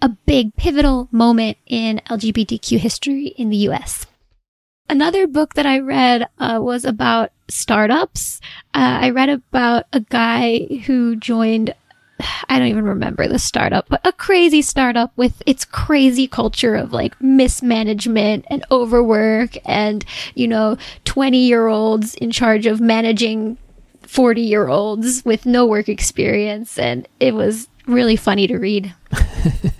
a 0.00 0.08
big 0.08 0.54
pivotal 0.54 1.08
moment 1.10 1.58
in 1.66 2.00
LGBTQ 2.08 2.78
history 2.78 3.26
in 3.36 3.50
the 3.50 3.68
US. 3.68 4.06
Another 4.88 5.26
book 5.26 5.54
that 5.54 5.66
I 5.66 5.80
read 5.80 6.28
uh, 6.38 6.60
was 6.62 6.84
about 6.84 7.32
startups. 7.48 8.40
Uh, 8.72 8.98
I 9.02 9.10
read 9.10 9.28
about 9.28 9.86
a 9.92 10.00
guy 10.00 10.82
who 10.86 11.16
joined, 11.16 11.74
I 12.48 12.58
don't 12.58 12.68
even 12.68 12.84
remember 12.84 13.28
the 13.28 13.38
startup, 13.38 13.86
but 13.88 14.06
a 14.06 14.12
crazy 14.12 14.62
startup 14.62 15.12
with 15.16 15.42
its 15.46 15.64
crazy 15.64 16.26
culture 16.26 16.74
of 16.74 16.92
like 16.92 17.20
mismanagement 17.20 18.44
and 18.48 18.64
overwork 18.70 19.56
and, 19.64 20.04
you 20.34 20.48
know, 20.48 20.76
20 21.04 21.38
year 21.38 21.66
olds 21.66 22.14
in 22.14 22.30
charge 22.30 22.66
of 22.66 22.80
managing 22.80 23.58
40 24.02 24.42
year 24.42 24.68
olds 24.68 25.24
with 25.24 25.46
no 25.46 25.66
work 25.66 25.88
experience. 25.88 26.78
And 26.78 27.08
it 27.20 27.34
was 27.34 27.68
really 27.86 28.16
funny 28.16 28.46
to 28.46 28.56
read. 28.56 28.94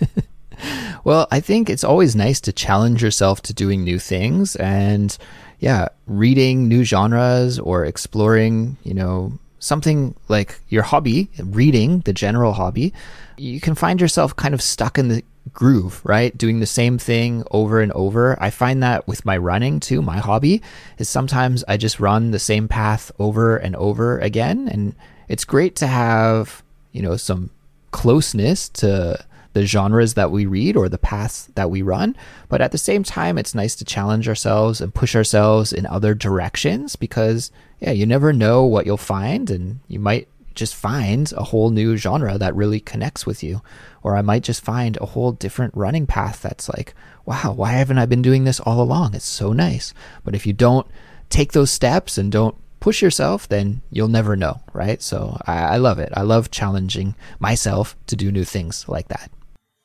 Well, 1.07 1.25
I 1.31 1.39
think 1.39 1.69
it's 1.69 1.85
always 1.85 2.17
nice 2.17 2.41
to 2.41 2.51
challenge 2.51 3.01
yourself 3.01 3.41
to 3.43 3.53
doing 3.53 3.85
new 3.85 3.97
things 3.97 4.57
and 4.57 5.17
yeah, 5.57 5.87
reading 6.05 6.67
new 6.67 6.83
genres 6.83 7.59
or 7.59 7.85
exploring, 7.85 8.75
you 8.83 8.93
know, 8.93 9.39
something 9.59 10.15
like 10.27 10.59
your 10.69 10.83
hobby, 10.83 11.29
reading, 11.43 12.01
the 12.01 12.13
general 12.13 12.53
hobby, 12.53 12.93
you 13.37 13.59
can 13.59 13.75
find 13.75 13.99
yourself 14.01 14.35
kind 14.35 14.53
of 14.53 14.61
stuck 14.61 14.97
in 14.97 15.07
the 15.07 15.23
groove, 15.53 16.01
right? 16.03 16.37
Doing 16.37 16.59
the 16.59 16.65
same 16.65 16.97
thing 16.97 17.43
over 17.51 17.81
and 17.81 17.91
over. 17.93 18.41
I 18.41 18.49
find 18.49 18.83
that 18.83 19.07
with 19.07 19.25
my 19.25 19.37
running 19.37 19.79
too. 19.79 20.01
My 20.01 20.17
hobby 20.17 20.61
is 20.97 21.09
sometimes 21.09 21.63
I 21.67 21.77
just 21.77 21.99
run 21.99 22.31
the 22.31 22.39
same 22.39 22.67
path 22.67 23.11
over 23.19 23.57
and 23.57 23.75
over 23.75 24.19
again. 24.19 24.67
And 24.67 24.95
it's 25.27 25.45
great 25.45 25.75
to 25.77 25.87
have, 25.87 26.63
you 26.91 27.01
know, 27.01 27.17
some 27.17 27.49
closeness 27.91 28.69
to 28.69 29.23
the 29.53 29.65
genres 29.65 30.13
that 30.13 30.29
we 30.29 30.45
read 30.45 30.75
or 30.75 30.87
the 30.87 30.97
paths 30.99 31.49
that 31.55 31.71
we 31.71 31.81
run. 31.81 32.15
But 32.49 32.61
at 32.61 32.71
the 32.71 32.77
same 32.77 33.03
time, 33.03 33.37
it's 33.37 33.55
nice 33.55 33.75
to 33.77 33.85
challenge 33.85 34.29
ourselves 34.29 34.81
and 34.81 34.93
push 34.93 35.15
ourselves 35.15 35.73
in 35.73 35.87
other 35.87 36.13
directions 36.13 36.95
because, 36.95 37.51
yeah, 37.79 37.91
you 37.91 38.05
never 38.05 38.33
know 38.33 38.63
what 38.63 38.85
you'll 38.85 38.97
find 38.97 39.49
and 39.49 39.79
you 39.87 39.99
might 39.99 40.27
just 40.55 40.75
find 40.75 41.31
a 41.37 41.43
whole 41.43 41.69
new 41.69 41.95
genre 41.95 42.37
that 42.37 42.55
really 42.55 42.79
connects 42.79 43.25
with 43.25 43.43
you. 43.43 43.61
Or 44.03 44.17
I 44.17 44.21
might 44.21 44.43
just 44.43 44.63
find 44.63 44.97
a 44.97 45.05
whole 45.05 45.31
different 45.31 45.75
running 45.75 46.07
path 46.07 46.41
that's 46.41 46.67
like, 46.69 46.95
wow, 47.25 47.53
why 47.55 47.73
haven't 47.73 47.99
I 47.99 48.05
been 48.05 48.21
doing 48.21 48.43
this 48.43 48.59
all 48.59 48.81
along? 48.81 49.13
It's 49.13 49.25
so 49.25 49.53
nice. 49.53 49.93
But 50.23 50.33
if 50.33 50.47
you 50.47 50.53
don't 50.53 50.87
take 51.29 51.51
those 51.51 51.71
steps 51.71 52.17
and 52.17 52.31
don't 52.31 52.55
push 52.79 53.01
yourself, 53.01 53.47
then 53.47 53.81
you'll 53.91 54.07
never 54.07 54.35
know, 54.35 54.61
right? 54.73 55.01
So 55.01 55.37
I, 55.45 55.57
I 55.57 55.77
love 55.77 55.99
it. 55.99 56.09
I 56.15 56.23
love 56.23 56.51
challenging 56.51 57.15
myself 57.39 57.95
to 58.07 58.15
do 58.15 58.31
new 58.31 58.43
things 58.43 58.87
like 58.87 59.09
that. 59.09 59.29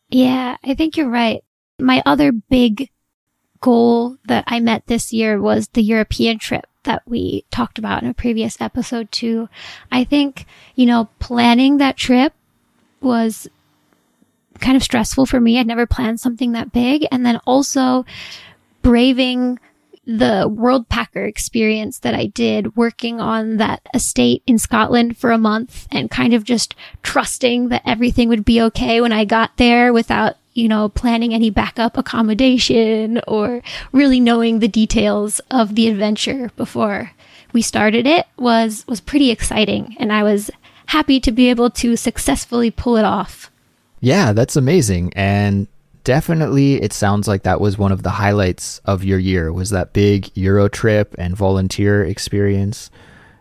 Yeah, 0.08 0.56
I 0.64 0.74
think 0.74 0.96
you're 0.96 1.08
right. 1.08 1.42
My 1.78 2.02
other 2.06 2.32
big 2.32 2.90
goal 3.60 4.16
that 4.26 4.44
I 4.46 4.60
met 4.60 4.86
this 4.86 5.12
year 5.12 5.40
was 5.40 5.68
the 5.68 5.82
European 5.82 6.38
trip 6.38 6.64
that 6.84 7.02
we 7.06 7.44
talked 7.50 7.78
about 7.78 8.02
in 8.02 8.08
a 8.08 8.14
previous 8.14 8.60
episode 8.60 9.10
too. 9.12 9.48
I 9.90 10.04
think, 10.04 10.46
you 10.74 10.86
know, 10.86 11.08
planning 11.18 11.78
that 11.78 11.96
trip 11.96 12.32
was 13.00 13.48
kind 14.60 14.76
of 14.76 14.82
stressful 14.82 15.26
for 15.26 15.40
me. 15.40 15.58
I'd 15.58 15.66
never 15.66 15.86
planned 15.86 16.20
something 16.20 16.52
that 16.52 16.72
big. 16.72 17.06
And 17.10 17.26
then 17.26 17.40
also 17.46 18.04
braving 18.82 19.58
the 20.04 20.48
world 20.52 20.88
packer 20.88 21.24
experience 21.24 22.00
that 22.00 22.14
I 22.14 22.26
did 22.26 22.76
working 22.76 23.20
on 23.20 23.58
that 23.58 23.86
estate 23.94 24.42
in 24.46 24.58
Scotland 24.58 25.16
for 25.16 25.30
a 25.30 25.38
month 25.38 25.86
and 25.92 26.10
kind 26.10 26.34
of 26.34 26.42
just 26.42 26.74
trusting 27.02 27.68
that 27.68 27.82
everything 27.84 28.28
would 28.28 28.44
be 28.44 28.60
okay 28.62 29.00
when 29.00 29.12
I 29.12 29.24
got 29.24 29.56
there 29.58 29.92
without, 29.92 30.36
you 30.54 30.68
know, 30.68 30.88
planning 30.88 31.32
any 31.32 31.50
backup 31.50 31.96
accommodation 31.96 33.20
or 33.26 33.62
really 33.92 34.20
knowing 34.20 34.58
the 34.58 34.68
details 34.68 35.40
of 35.50 35.74
the 35.74 35.88
adventure 35.88 36.50
before 36.56 37.12
we 37.52 37.62
started 37.62 38.06
it 38.06 38.26
was, 38.36 38.84
was 38.86 39.00
pretty 39.00 39.30
exciting. 39.30 39.96
And 39.98 40.12
I 40.12 40.22
was 40.22 40.50
happy 40.86 41.20
to 41.20 41.32
be 41.32 41.48
able 41.48 41.70
to 41.70 41.96
successfully 41.96 42.70
pull 42.70 42.96
it 42.96 43.04
off. 43.04 43.50
Yeah, 44.00 44.32
that's 44.32 44.56
amazing. 44.56 45.12
And 45.14 45.68
definitely 46.04 46.82
it 46.82 46.92
sounds 46.92 47.28
like 47.28 47.44
that 47.44 47.60
was 47.60 47.78
one 47.78 47.92
of 47.92 48.02
the 48.02 48.10
highlights 48.10 48.80
of 48.84 49.04
your 49.04 49.18
year 49.18 49.52
was 49.52 49.70
that 49.70 49.92
big 49.92 50.30
Euro 50.36 50.68
trip 50.68 51.14
and 51.18 51.36
volunteer 51.36 52.04
experience. 52.04 52.90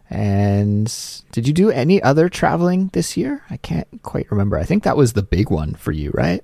And 0.10 0.94
did 1.32 1.48
you 1.48 1.54
do 1.54 1.72
any 1.72 2.02
other 2.04 2.30
traveling 2.30 2.90
this 2.94 3.16
year? 3.16 3.44
I 3.50 3.58
can't 3.58 3.88
quite 4.04 4.30
remember. 4.30 4.58
I 4.58 4.64
think 4.64 4.84
that 4.84 4.98
was 4.98 5.14
the 5.14 5.24
big 5.24 5.50
one 5.50 5.74
for 5.74 5.92
you, 5.92 6.12
right? 6.14 6.44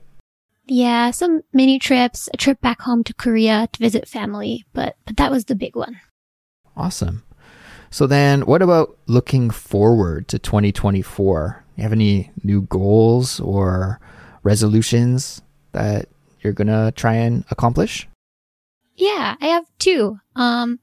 Yeah, 0.67 1.11
some 1.11 1.41
mini 1.53 1.79
trips, 1.79 2.29
a 2.33 2.37
trip 2.37 2.59
back 2.61 2.81
home 2.81 3.03
to 3.05 3.13
Korea 3.13 3.69
to 3.71 3.79
visit 3.79 4.07
family, 4.07 4.65
but 4.73 4.97
but 5.05 5.17
that 5.17 5.31
was 5.31 5.45
the 5.45 5.55
big 5.55 5.75
one. 5.75 5.99
Awesome. 6.75 7.23
So 7.89 8.05
then 8.05 8.41
what 8.41 8.61
about 8.61 8.97
looking 9.07 9.49
forward 9.49 10.27
to 10.27 10.39
2024? 10.39 11.63
You 11.77 11.83
have 11.83 11.93
any 11.93 12.31
new 12.43 12.63
goals 12.63 13.39
or 13.39 14.01
resolutions 14.43 15.41
that 15.71 16.09
you're 16.41 16.53
going 16.53 16.67
to 16.67 16.91
try 16.95 17.13
and 17.13 17.45
accomplish? 17.49 18.07
Yeah, 18.95 19.35
I 19.39 19.45
have 19.47 19.65
two. 19.79 20.19
Um 20.35 20.79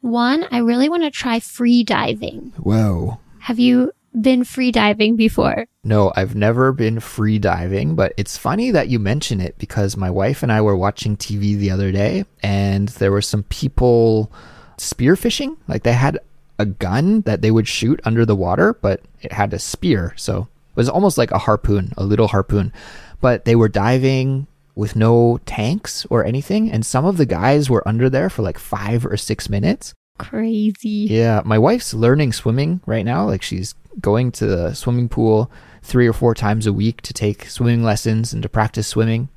one, 0.00 0.46
I 0.50 0.58
really 0.58 0.90
want 0.90 1.02
to 1.04 1.10
try 1.10 1.40
free 1.40 1.82
diving. 1.82 2.52
Whoa. 2.58 3.20
Have 3.38 3.58
you 3.58 3.92
been 4.20 4.44
free 4.44 4.70
diving 4.70 5.16
before? 5.16 5.66
No, 5.84 6.12
I've 6.16 6.34
never 6.34 6.72
been 6.72 6.98
free 6.98 7.38
diving, 7.38 7.94
but 7.94 8.14
it's 8.16 8.38
funny 8.38 8.70
that 8.70 8.88
you 8.88 8.98
mention 8.98 9.40
it 9.40 9.56
because 9.58 9.96
my 9.96 10.10
wife 10.10 10.42
and 10.42 10.50
I 10.50 10.62
were 10.62 10.76
watching 10.76 11.16
TV 11.16 11.56
the 11.56 11.70
other 11.70 11.92
day 11.92 12.24
and 12.42 12.88
there 12.88 13.12
were 13.12 13.22
some 13.22 13.42
people 13.44 14.32
spearfishing. 14.78 15.56
Like 15.68 15.82
they 15.82 15.92
had 15.92 16.18
a 16.58 16.64
gun 16.64 17.20
that 17.22 17.42
they 17.42 17.50
would 17.50 17.68
shoot 17.68 18.00
under 18.04 18.24
the 18.24 18.36
water, 18.36 18.74
but 18.74 19.02
it 19.20 19.32
had 19.32 19.52
a 19.52 19.58
spear. 19.58 20.14
So 20.16 20.42
it 20.42 20.76
was 20.76 20.88
almost 20.88 21.18
like 21.18 21.30
a 21.30 21.38
harpoon, 21.38 21.92
a 21.98 22.04
little 22.04 22.28
harpoon. 22.28 22.72
But 23.20 23.44
they 23.44 23.54
were 23.54 23.68
diving 23.68 24.46
with 24.74 24.96
no 24.96 25.38
tanks 25.46 26.06
or 26.10 26.24
anything. 26.24 26.70
And 26.70 26.84
some 26.84 27.04
of 27.04 27.16
the 27.16 27.26
guys 27.26 27.68
were 27.68 27.86
under 27.86 28.08
there 28.08 28.30
for 28.30 28.42
like 28.42 28.58
five 28.58 29.04
or 29.04 29.16
six 29.16 29.48
minutes. 29.50 29.94
Crazy. 30.18 31.06
Yeah, 31.10 31.42
my 31.44 31.58
wife's 31.58 31.92
learning 31.92 32.32
swimming 32.32 32.80
right 32.86 33.04
now. 33.04 33.26
Like 33.26 33.42
she's 33.42 33.74
going 34.00 34.32
to 34.32 34.46
the 34.46 34.74
swimming 34.74 35.08
pool 35.08 35.50
three 35.84 36.08
or 36.08 36.12
four 36.14 36.34
times 36.34 36.66
a 36.66 36.72
week 36.72 37.02
to 37.02 37.12
take 37.12 37.48
swimming 37.48 37.84
lessons 37.84 38.32
and 38.32 38.42
to 38.42 38.48
practice 38.48 38.88
swimming. 38.88 39.28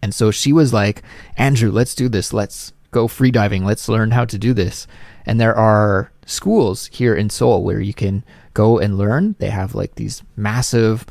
And 0.00 0.14
so 0.14 0.30
she 0.30 0.52
was 0.52 0.72
like, 0.72 1.02
Andrew, 1.36 1.70
let's 1.70 1.94
do 1.94 2.08
this. 2.08 2.32
Let's 2.32 2.72
go 2.92 3.08
free 3.08 3.32
diving. 3.32 3.64
Let's 3.64 3.88
learn 3.88 4.12
how 4.12 4.24
to 4.24 4.38
do 4.38 4.54
this. 4.54 4.86
And 5.26 5.40
there 5.40 5.56
are 5.56 6.12
schools 6.26 6.86
here 6.92 7.14
in 7.14 7.28
Seoul 7.28 7.64
where 7.64 7.80
you 7.80 7.92
can 7.92 8.24
go 8.54 8.78
and 8.78 8.96
learn. 8.96 9.34
They 9.40 9.50
have 9.50 9.74
like 9.74 9.96
these 9.96 10.22
massive 10.36 11.04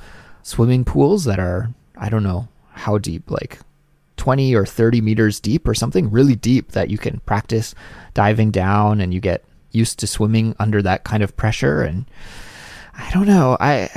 swimming 0.43 0.85
pools 0.85 1.25
that 1.25 1.39
are, 1.39 1.73
I 1.97 2.07
don't 2.07 2.23
know 2.23 2.47
how 2.71 2.97
deep, 2.97 3.29
like 3.29 3.59
20 4.15 4.55
or 4.55 4.65
30 4.65 5.01
meters 5.01 5.41
deep 5.41 5.67
or 5.67 5.73
something 5.73 6.09
really 6.09 6.35
deep 6.35 6.71
that 6.71 6.89
you 6.89 6.97
can 6.97 7.19
practice 7.25 7.75
diving 8.13 8.49
down 8.49 9.01
and 9.01 9.13
you 9.13 9.19
get 9.19 9.43
used 9.71 9.99
to 9.99 10.07
swimming 10.07 10.55
under 10.57 10.81
that 10.81 11.03
kind 11.03 11.21
of 11.21 11.35
pressure 11.35 11.81
and 11.81 12.05
I 12.95 13.09
don't 13.11 13.25
know 13.25 13.57
I 13.59 13.89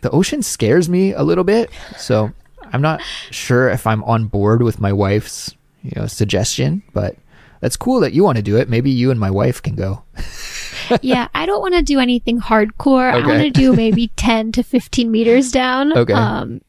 the 0.00 0.10
ocean 0.10 0.42
scares 0.42 0.88
me 0.88 1.12
a 1.12 1.22
little 1.22 1.44
bit 1.44 1.70
so 1.96 2.32
I'm 2.72 2.82
not 2.82 3.00
sure 3.30 3.68
if 3.68 3.86
I'm 3.86 4.04
on 4.04 4.26
board 4.26 4.62
with 4.62 4.80
my 4.80 4.92
wife's 4.92 5.54
you 5.82 5.92
know 5.96 6.06
suggestion 6.06 6.82
but 6.92 7.16
that's 7.60 7.76
cool 7.76 8.00
that 8.00 8.12
you 8.12 8.24
want 8.24 8.36
to 8.36 8.42
do 8.42 8.56
it. 8.56 8.68
Maybe 8.68 8.90
you 8.90 9.10
and 9.10 9.18
my 9.18 9.30
wife 9.30 9.62
can 9.62 9.74
go. 9.74 10.02
yeah, 11.02 11.28
I 11.34 11.46
don't 11.46 11.60
want 11.60 11.74
to 11.74 11.82
do 11.82 11.98
anything 11.98 12.40
hardcore. 12.40 13.12
I 13.12 13.26
want 13.26 13.42
to 13.42 13.50
do 13.50 13.72
maybe 13.76 14.08
10 14.16 14.52
to 14.52 14.62
15 14.62 15.10
meters 15.10 15.50
down. 15.50 15.96
Okay. 15.96 16.12
Um, 16.12 16.60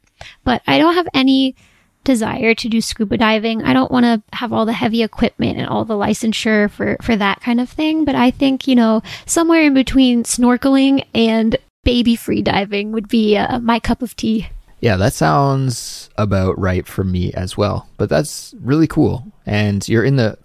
but 0.43 0.62
I 0.67 0.77
don't 0.77 0.95
have 0.95 1.07
any 1.13 1.55
desire 2.03 2.55
to 2.55 2.69
do 2.69 2.81
scuba 2.81 3.17
diving. 3.17 3.63
I 3.63 3.74
don't 3.74 3.91
want 3.91 4.05
to 4.05 4.21
have 4.36 4.51
all 4.51 4.65
the 4.65 4.74
heavy 4.74 5.03
equipment 5.03 5.57
and 5.57 5.67
all 5.67 5.86
the 5.86 5.93
licensure 5.93 6.69
for, 6.71 6.98
for 7.01 7.15
that 7.15 7.41
kind 7.41 7.62
of 7.62 7.69
thing. 7.69 8.03
But 8.03 8.15
I 8.15 8.31
think, 8.31 8.67
you 8.67 8.75
know, 8.75 9.03
somewhere 9.25 9.62
in 9.63 9.74
between 9.74 10.24
snorkeling 10.24 11.05
and 11.13 11.55
baby 11.89 12.15
free 12.15 12.43
diving 12.43 12.91
would 12.91 13.08
be 13.08 13.36
uh, 13.36 13.60
my 13.60 13.79
cup 13.79 14.03
of 14.03 14.15
tea. 14.15 14.48
Yeah, 14.79 14.96
that 14.98 15.12
sounds 15.12 16.08
about 16.17 16.58
right 16.60 16.86
for 16.86 17.03
me 17.03 17.34
as 17.34 17.58
well. 17.58 17.89
But 17.98 18.10
that's 18.10 18.53
really 18.62 18.86
cool. 18.86 19.25
And 19.48 19.88
you're 19.89 20.03
in 20.03 20.15
the 20.15 20.38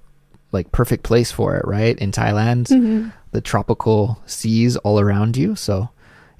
like 0.52 0.72
perfect 0.72 1.02
place 1.02 1.30
for 1.30 1.54
it, 1.56 1.66
right? 1.66 1.98
In 1.98 2.12
Thailand, 2.12 3.12
the 3.32 3.40
tropical 3.42 4.22
seas 4.24 4.78
all 4.78 4.98
around 4.98 5.36
you. 5.36 5.54
So, 5.54 5.90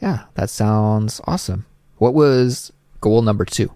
yeah, 0.00 0.25
that 0.37 0.49
sounds 0.49 1.20
awesome. 1.26 1.66
What 1.99 2.14
was 2.14 2.73
goal 3.02 3.20
number 3.20 3.44
2? 3.44 3.70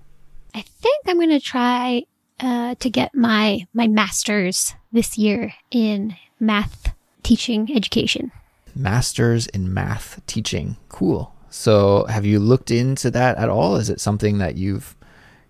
I 0.54 0.62
think 0.62 1.04
I'm 1.06 1.16
going 1.16 1.28
to 1.28 1.40
try 1.40 2.04
uh, 2.40 2.74
to 2.76 2.88
get 2.88 3.14
my 3.14 3.66
my 3.74 3.86
master's 3.86 4.74
this 4.92 5.18
year 5.18 5.52
in 5.70 6.16
math 6.40 6.94
teaching 7.22 7.68
education. 7.76 8.32
Masters 8.78 9.46
in 9.48 9.74
math 9.74 10.20
teaching. 10.26 10.76
Cool. 10.88 11.34
So, 11.50 12.04
have 12.04 12.24
you 12.24 12.38
looked 12.38 12.70
into 12.70 13.10
that 13.10 13.36
at 13.38 13.48
all? 13.48 13.76
Is 13.76 13.90
it 13.90 14.00
something 14.00 14.38
that 14.38 14.56
you've, 14.56 14.96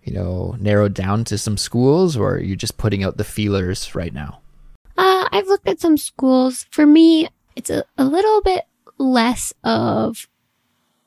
you 0.02 0.12
know, 0.12 0.56
narrowed 0.58 0.94
down 0.94 1.24
to 1.24 1.36
some 1.36 1.56
schools 1.56 2.16
or 2.16 2.34
are 2.34 2.40
you 2.40 2.56
just 2.56 2.78
putting 2.78 3.04
out 3.04 3.16
the 3.16 3.24
feelers 3.24 3.94
right 3.94 4.14
now? 4.14 4.40
Uh, 4.96 5.28
I've 5.30 5.46
looked 5.46 5.68
at 5.68 5.80
some 5.80 5.96
schools. 5.96 6.66
For 6.70 6.86
me, 6.86 7.28
it's 7.54 7.70
a, 7.70 7.84
a 7.98 8.04
little 8.04 8.40
bit 8.42 8.64
less 8.98 9.52
of 9.64 10.28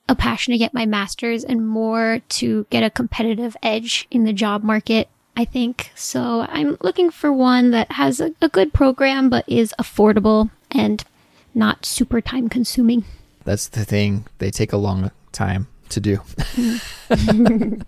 a 0.08 0.16
passion 0.16 0.52
to 0.52 0.58
get 0.58 0.74
my 0.74 0.86
master's 0.86 1.44
and 1.44 1.68
more 1.68 2.20
to 2.28 2.66
get 2.70 2.84
a 2.84 2.90
competitive 2.90 3.56
edge 3.64 4.08
in 4.12 4.26
the 4.26 4.34
job 4.34 4.64
market, 4.64 5.08
I 5.38 5.46
think. 5.46 5.92
So 5.96 6.46
I'm 6.50 6.78
looking 6.82 7.10
for 7.10 7.32
one 7.32 7.72
that 7.72 7.94
has 7.94 8.20
a, 8.20 8.34
a 8.42 8.50
good 8.50 8.74
program 8.74 9.30
but 9.30 9.48
is 9.48 9.74
affordable 9.80 10.52
and 10.70 11.04
not 11.54 11.86
super 11.86 12.22
time 12.22 12.50
consuming. 12.50 13.06
That's 13.44 13.68
the 13.68 13.86
thing. 13.86 14.26
They 14.38 14.52
take 14.52 14.74
a 14.74 14.78
long 14.78 15.12
time 15.32 15.68
to 15.90 16.00
do. 16.00 16.22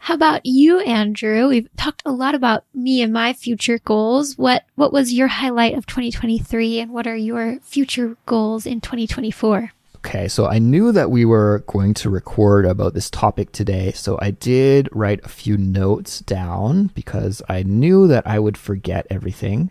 How 0.00 0.14
about 0.14 0.44
you, 0.44 0.80
Andrew? 0.80 1.48
We've 1.48 1.68
talked 1.76 2.02
a 2.04 2.12
lot 2.12 2.34
about 2.34 2.64
me 2.74 3.02
and 3.02 3.12
my 3.12 3.32
future 3.32 3.78
goals. 3.78 4.36
What 4.36 4.64
what 4.74 4.92
was 4.92 5.12
your 5.12 5.28
highlight 5.28 5.74
of 5.74 5.86
2023 5.86 6.80
and 6.80 6.90
what 6.90 7.06
are 7.06 7.16
your 7.16 7.60
future 7.60 8.16
goals 8.26 8.66
in 8.66 8.80
2024? 8.80 9.72
Okay, 9.96 10.28
so 10.28 10.46
I 10.46 10.58
knew 10.58 10.92
that 10.92 11.10
we 11.10 11.26
were 11.26 11.62
going 11.66 11.92
to 11.94 12.08
record 12.08 12.64
about 12.64 12.94
this 12.94 13.10
topic 13.10 13.52
today, 13.52 13.92
so 13.92 14.18
I 14.20 14.30
did 14.30 14.88
write 14.92 15.20
a 15.24 15.28
few 15.28 15.58
notes 15.58 16.20
down 16.20 16.86
because 16.94 17.42
I 17.50 17.62
knew 17.64 18.08
that 18.08 18.26
I 18.26 18.38
would 18.38 18.56
forget 18.56 19.06
everything. 19.10 19.70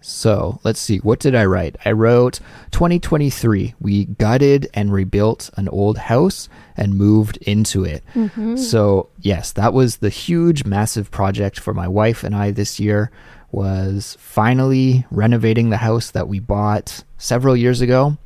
So 0.00 0.60
let's 0.64 0.80
see, 0.80 0.98
what 0.98 1.18
did 1.18 1.34
I 1.34 1.44
write? 1.44 1.76
I 1.84 1.92
wrote 1.92 2.40
2023. 2.70 3.74
We 3.80 4.04
gutted 4.04 4.68
and 4.72 4.92
rebuilt 4.92 5.50
an 5.56 5.68
old 5.68 5.98
house 5.98 6.48
and 6.76 6.94
moved 6.94 7.36
into 7.38 7.84
it. 7.84 8.04
Mm-hmm. 8.14 8.56
So, 8.56 9.08
yes, 9.20 9.52
that 9.52 9.72
was 9.72 9.96
the 9.96 10.08
huge, 10.08 10.64
massive 10.64 11.10
project 11.10 11.58
for 11.58 11.74
my 11.74 11.88
wife 11.88 12.22
and 12.22 12.34
I 12.34 12.52
this 12.52 12.78
year 12.78 13.10
was 13.50 14.16
finally 14.20 15.06
renovating 15.10 15.70
the 15.70 15.78
house 15.78 16.10
that 16.10 16.28
we 16.28 16.38
bought 16.38 17.02
several 17.16 17.56
years 17.56 17.80
ago. 17.80 18.16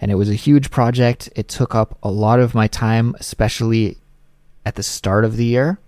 And 0.00 0.10
it 0.10 0.14
was 0.14 0.30
a 0.30 0.34
huge 0.34 0.70
project. 0.70 1.28
It 1.34 1.48
took 1.48 1.74
up 1.74 1.98
a 2.02 2.10
lot 2.10 2.38
of 2.38 2.54
my 2.54 2.68
time, 2.68 3.16
especially 3.18 3.98
at 4.64 4.76
the 4.76 4.82
start 4.82 5.24
of 5.24 5.36
the 5.36 5.44
year. 5.44 5.78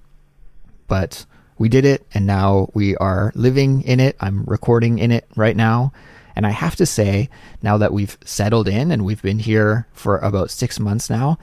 But 0.88 1.24
we 1.60 1.68
did 1.68 1.84
it, 1.84 2.06
and 2.14 2.26
now 2.26 2.70
we 2.72 2.96
are 2.96 3.32
living 3.34 3.82
in 3.82 4.00
it. 4.00 4.16
I'm 4.18 4.44
recording 4.44 4.98
in 4.98 5.10
it 5.10 5.28
right 5.36 5.54
now. 5.54 5.92
And 6.34 6.46
I 6.46 6.50
have 6.50 6.74
to 6.76 6.86
say, 6.86 7.28
now 7.60 7.76
that 7.76 7.92
we've 7.92 8.16
settled 8.24 8.66
in 8.66 8.90
and 8.90 9.04
we've 9.04 9.20
been 9.20 9.38
here 9.38 9.86
for 9.92 10.16
about 10.18 10.50
six 10.50 10.80
months 10.80 11.10
now, 11.10 11.38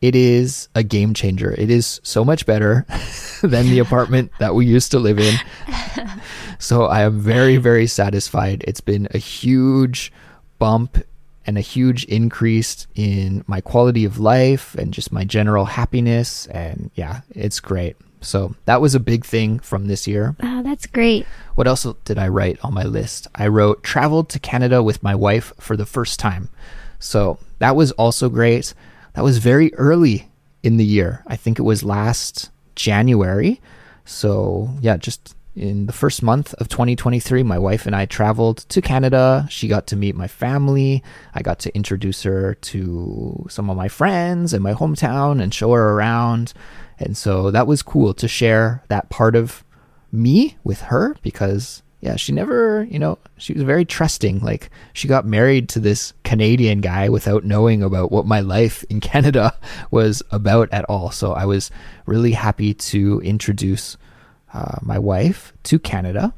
it 0.00 0.16
is 0.16 0.68
a 0.74 0.82
game 0.82 1.14
changer. 1.14 1.54
It 1.56 1.70
is 1.70 2.00
so 2.02 2.24
much 2.24 2.46
better 2.46 2.84
than 3.42 3.66
the 3.66 3.78
apartment 3.78 4.32
that 4.40 4.56
we 4.56 4.66
used 4.66 4.90
to 4.90 4.98
live 4.98 5.20
in. 5.20 5.36
So 6.60 6.84
I 6.84 7.02
am 7.02 7.18
very, 7.18 7.56
very 7.56 7.86
satisfied. 7.86 8.62
It's 8.68 8.82
been 8.82 9.08
a 9.12 9.18
huge 9.18 10.12
bump 10.58 10.98
and 11.46 11.56
a 11.56 11.62
huge 11.62 12.04
increase 12.04 12.86
in 12.94 13.44
my 13.46 13.62
quality 13.62 14.04
of 14.04 14.18
life 14.18 14.74
and 14.74 14.92
just 14.92 15.10
my 15.10 15.24
general 15.24 15.64
happiness. 15.64 16.46
And 16.48 16.90
yeah, 16.94 17.22
it's 17.30 17.60
great. 17.60 17.96
So 18.20 18.54
that 18.66 18.80
was 18.80 18.94
a 18.94 19.00
big 19.00 19.24
thing 19.24 19.58
from 19.60 19.86
this 19.86 20.06
year. 20.06 20.36
Ah, 20.42 20.60
that's 20.62 20.86
great. 20.86 21.26
What 21.54 21.66
else 21.66 21.86
did 22.04 22.18
I 22.18 22.28
write 22.28 22.58
on 22.62 22.74
my 22.74 22.84
list? 22.84 23.26
I 23.34 23.46
wrote 23.46 23.82
traveled 23.82 24.28
to 24.30 24.38
Canada 24.38 24.82
with 24.82 25.02
my 25.02 25.14
wife 25.14 25.52
for 25.58 25.76
the 25.76 25.86
first 25.86 26.20
time. 26.20 26.50
So 26.98 27.38
that 27.58 27.76
was 27.76 27.92
also 27.92 28.28
great. 28.28 28.74
That 29.14 29.24
was 29.24 29.38
very 29.38 29.74
early 29.74 30.30
in 30.62 30.76
the 30.76 30.84
year. 30.84 31.24
I 31.26 31.36
think 31.36 31.58
it 31.58 31.62
was 31.62 31.82
last 31.82 32.50
January. 32.74 33.60
So 34.04 34.70
yeah, 34.80 34.96
just 34.96 35.34
in 35.56 35.86
the 35.86 35.92
first 35.92 36.22
month 36.22 36.54
of 36.54 36.68
2023, 36.68 37.42
my 37.42 37.58
wife 37.58 37.86
and 37.86 37.94
I 37.96 38.06
traveled 38.06 38.58
to 38.68 38.80
Canada. 38.80 39.46
She 39.50 39.68
got 39.68 39.86
to 39.88 39.96
meet 39.96 40.14
my 40.14 40.28
family. 40.28 41.02
I 41.34 41.42
got 41.42 41.58
to 41.60 41.74
introduce 41.74 42.22
her 42.22 42.54
to 42.54 43.46
some 43.48 43.68
of 43.68 43.76
my 43.76 43.88
friends 43.88 44.54
in 44.54 44.62
my 44.62 44.74
hometown 44.74 45.42
and 45.42 45.52
show 45.52 45.72
her 45.72 45.90
around. 45.90 46.52
And 46.98 47.16
so 47.16 47.50
that 47.50 47.66
was 47.66 47.82
cool 47.82 48.14
to 48.14 48.28
share 48.28 48.84
that 48.88 49.10
part 49.10 49.34
of 49.34 49.64
me 50.12 50.56
with 50.64 50.82
her 50.82 51.16
because 51.22 51.82
yeah 52.00 52.16
she 52.16 52.32
never 52.32 52.84
you 52.90 52.98
know 52.98 53.18
she 53.36 53.52
was 53.52 53.62
very 53.62 53.84
trusting 53.84 54.40
like 54.40 54.70
she 54.92 55.06
got 55.06 55.24
married 55.24 55.68
to 55.68 55.78
this 55.78 56.12
canadian 56.24 56.80
guy 56.80 57.08
without 57.08 57.44
knowing 57.44 57.80
about 57.80 58.10
what 58.10 58.26
my 58.26 58.40
life 58.40 58.84
in 58.90 58.98
canada 59.12 59.56
was 59.90 60.22
about 60.32 60.68
at 60.72 60.84
all 60.86 61.10
so 61.12 61.32
i 61.32 61.44
was 61.44 61.70
really 62.06 62.32
happy 62.32 62.74
to 62.74 63.20
introduce 63.20 63.96
uh, 64.54 64.76
my 64.82 64.98
wife 64.98 65.52
to 65.62 65.78
canada 65.78 66.32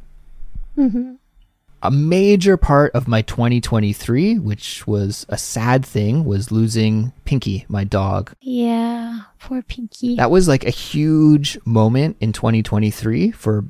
a 1.84 1.90
major 1.90 2.56
part 2.56 2.92
of 2.94 3.06
my 3.08 3.22
2023 3.22 4.38
which 4.38 4.86
was 4.86 5.26
a 5.28 5.36
sad 5.36 5.84
thing 5.84 6.24
was 6.24 6.50
losing 6.52 7.12
pinky 7.24 7.64
my 7.68 7.84
dog 7.84 8.32
Yeah, 8.40 9.20
poor 9.40 9.62
Pinky. 9.62 10.16
that 10.16 10.30
was 10.30 10.48
like 10.48 10.64
a 10.64 10.70
huge 10.70 11.58
moment 11.64 12.16
in 12.20 12.32
2023 12.32 13.32
for 13.32 13.64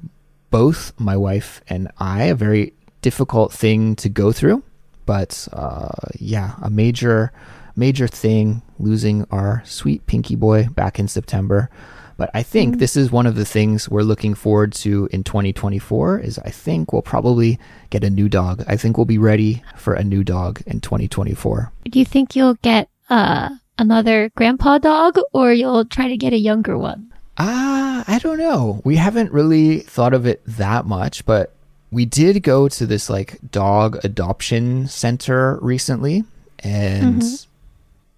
both 0.50 0.92
my 1.00 1.16
wife 1.16 1.62
and 1.66 1.90
I. 1.98 2.24
A 2.24 2.34
very 2.34 2.74
difficult 3.00 3.52
thing 3.52 3.96
to 3.96 4.08
go 4.10 4.32
through, 4.32 4.62
but 5.06 5.48
uh, 5.52 5.88
yeah, 6.18 6.56
a 6.60 6.68
major, 6.68 7.32
major 7.74 8.06
thing 8.06 8.60
losing 8.78 9.24
our 9.30 9.62
sweet 9.64 10.06
Pinky 10.06 10.36
boy 10.36 10.68
back 10.74 10.98
in 10.98 11.08
September. 11.08 11.70
But 12.16 12.30
I 12.34 12.42
think 12.42 12.78
this 12.78 12.96
is 12.96 13.10
one 13.10 13.26
of 13.26 13.34
the 13.34 13.44
things 13.44 13.88
we're 13.88 14.02
looking 14.02 14.34
forward 14.34 14.72
to 14.74 15.08
in 15.12 15.24
2024. 15.24 16.20
Is 16.20 16.38
I 16.38 16.50
think 16.50 16.92
we'll 16.92 17.02
probably 17.02 17.58
get 17.90 18.04
a 18.04 18.10
new 18.10 18.28
dog. 18.28 18.64
I 18.68 18.76
think 18.76 18.96
we'll 18.96 19.06
be 19.06 19.18
ready 19.18 19.62
for 19.76 19.94
a 19.94 20.04
new 20.04 20.24
dog 20.24 20.62
in 20.66 20.80
2024. 20.80 21.72
Do 21.90 21.98
you 21.98 22.04
think 22.04 22.36
you'll 22.36 22.54
get 22.62 22.88
uh, 23.10 23.50
another 23.78 24.30
grandpa 24.36 24.78
dog 24.78 25.18
or 25.32 25.52
you'll 25.52 25.84
try 25.84 26.08
to 26.08 26.16
get 26.16 26.32
a 26.32 26.38
younger 26.38 26.78
one? 26.78 27.12
Ah, 27.38 28.04
I 28.06 28.18
don't 28.18 28.38
know. 28.38 28.80
We 28.84 28.96
haven't 28.96 29.32
really 29.32 29.80
thought 29.80 30.14
of 30.14 30.26
it 30.26 30.42
that 30.46 30.86
much, 30.86 31.24
but 31.24 31.54
we 31.90 32.04
did 32.04 32.42
go 32.42 32.68
to 32.68 32.86
this 32.86 33.08
like 33.10 33.38
dog 33.50 34.02
adoption 34.04 34.86
center 34.88 35.58
recently. 35.60 36.24
And 36.60 37.22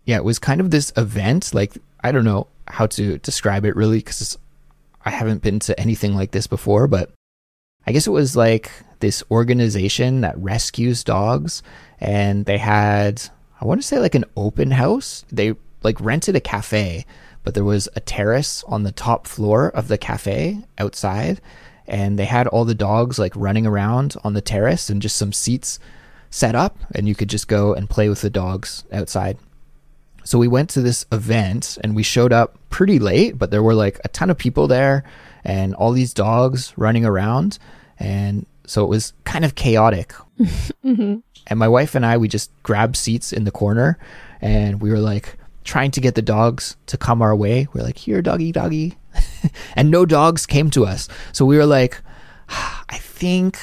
yeah, 0.05 0.17
it 0.17 0.25
was 0.25 0.39
kind 0.39 0.61
of 0.61 0.71
this 0.71 0.93
event. 0.97 1.55
Like, 1.55 1.77
I 2.05 2.13
don't 2.13 2.25
know 2.25 2.47
how 2.69 2.87
to 2.87 3.19
describe 3.19 3.65
it 3.65 3.75
really 3.75 3.99
because 3.99 4.39
I 5.05 5.11
haven't 5.11 5.43
been 5.43 5.59
to 5.61 5.79
anything 5.79 6.15
like 6.15 6.31
this 6.31 6.47
before, 6.47 6.87
but 6.87 7.11
I 7.87 7.93
guess 7.93 8.07
it 8.07 8.11
was 8.11 8.37
like 8.37 8.71
this 9.01 9.25
organization 9.31 10.21
that 10.21 10.39
rescues 10.39 11.03
dogs. 11.03 11.63
And 12.01 12.47
they 12.47 12.59
had, 12.59 13.23
I 13.61 13.65
want 13.65 13.81
to 13.81 13.87
say 13.87 13.99
like 13.99 14.15
an 14.15 14.25
open 14.37 14.71
house. 14.71 15.25
They 15.33 15.55
like 15.83 16.01
rented 16.01 16.37
a 16.37 16.41
cafe 16.41 17.05
but 17.45 17.55
there 17.55 17.65
was 17.65 17.89
a 17.95 18.01
terrace 18.01 18.65
on 18.67 18.83
the 18.83 18.93
top 18.93 19.27
floor 19.27 19.69
of 19.69 19.89
the 19.89 19.99
cafe 19.99 20.65
outside 20.79 21.41
and 21.87 22.19
they 22.19 22.25
had 22.25 22.49
all 22.49 22.65
the 22.65 22.75
dogs 22.75 23.19
like 23.19 23.37
running 23.37 23.67
around 23.67 24.17
on 24.25 24.33
the 24.33 24.41
terrace 24.41 24.89
and 24.89 25.03
just 25.03 25.17
some 25.17 25.33
seats 25.33 25.79
set 26.31 26.55
up 26.55 26.79
and 26.95 27.07
you 27.07 27.15
could 27.15 27.29
just 27.29 27.47
go 27.47 27.75
and 27.75 27.91
play 27.91 28.09
with 28.09 28.23
the 28.23 28.31
dogs 28.31 28.85
outside 28.91 29.37
so 30.25 30.39
we 30.39 30.49
went 30.49 30.71
to 30.71 30.83
this 30.83 31.07
event 31.13 31.79
and 31.83 31.95
we 31.95 32.03
showed 32.03 32.33
up 32.33 32.59
pretty 32.71 32.99
late 32.99 33.39
but 33.39 33.51
there 33.51 33.63
were 33.63 33.75
like 33.75 34.01
a 34.05 34.09
ton 34.09 34.31
of 34.31 34.37
people 34.39 34.67
there 34.67 35.05
and 35.45 35.75
all 35.75 35.93
these 35.93 36.13
dogs 36.15 36.73
running 36.77 37.05
around 37.05 37.59
and 37.99 38.47
So 38.67 38.83
it 38.85 38.89
was 38.89 39.13
kind 39.25 39.45
of 39.45 39.55
chaotic. 39.55 40.13
Mm-hmm. 40.85 41.21
And 41.47 41.59
my 41.59 41.69
wife 41.69 41.95
and 41.95 42.05
I, 42.05 42.17
we 42.17 42.29
just 42.29 42.51
grabbed 42.63 42.97
seats 42.97 43.33
in 43.33 43.45
the 43.45 43.51
corner 43.51 43.99
and 44.41 44.81
we 44.81 44.91
were 44.91 44.99
like 44.99 45.37
trying 45.63 45.91
to 45.93 46.01
get 46.01 46.15
the 46.15 46.23
dogs 46.23 46.77
to 46.87 46.97
come 46.99 47.23
our 47.23 47.35
way. 47.37 47.69
We 47.73 47.81
are 47.81 47.85
like, 47.85 47.99
here, 47.99 48.21
doggy, 48.23 48.53
doggy. 48.53 48.97
and 49.77 49.91
no 49.91 50.05
dogs 50.07 50.47
came 50.47 50.71
to 50.71 50.85
us. 50.85 51.09
So 51.33 51.45
we 51.45 51.57
were 51.57 51.67
like, 51.67 52.01
ah, 52.49 52.85
I 52.89 52.99
think 52.99 53.59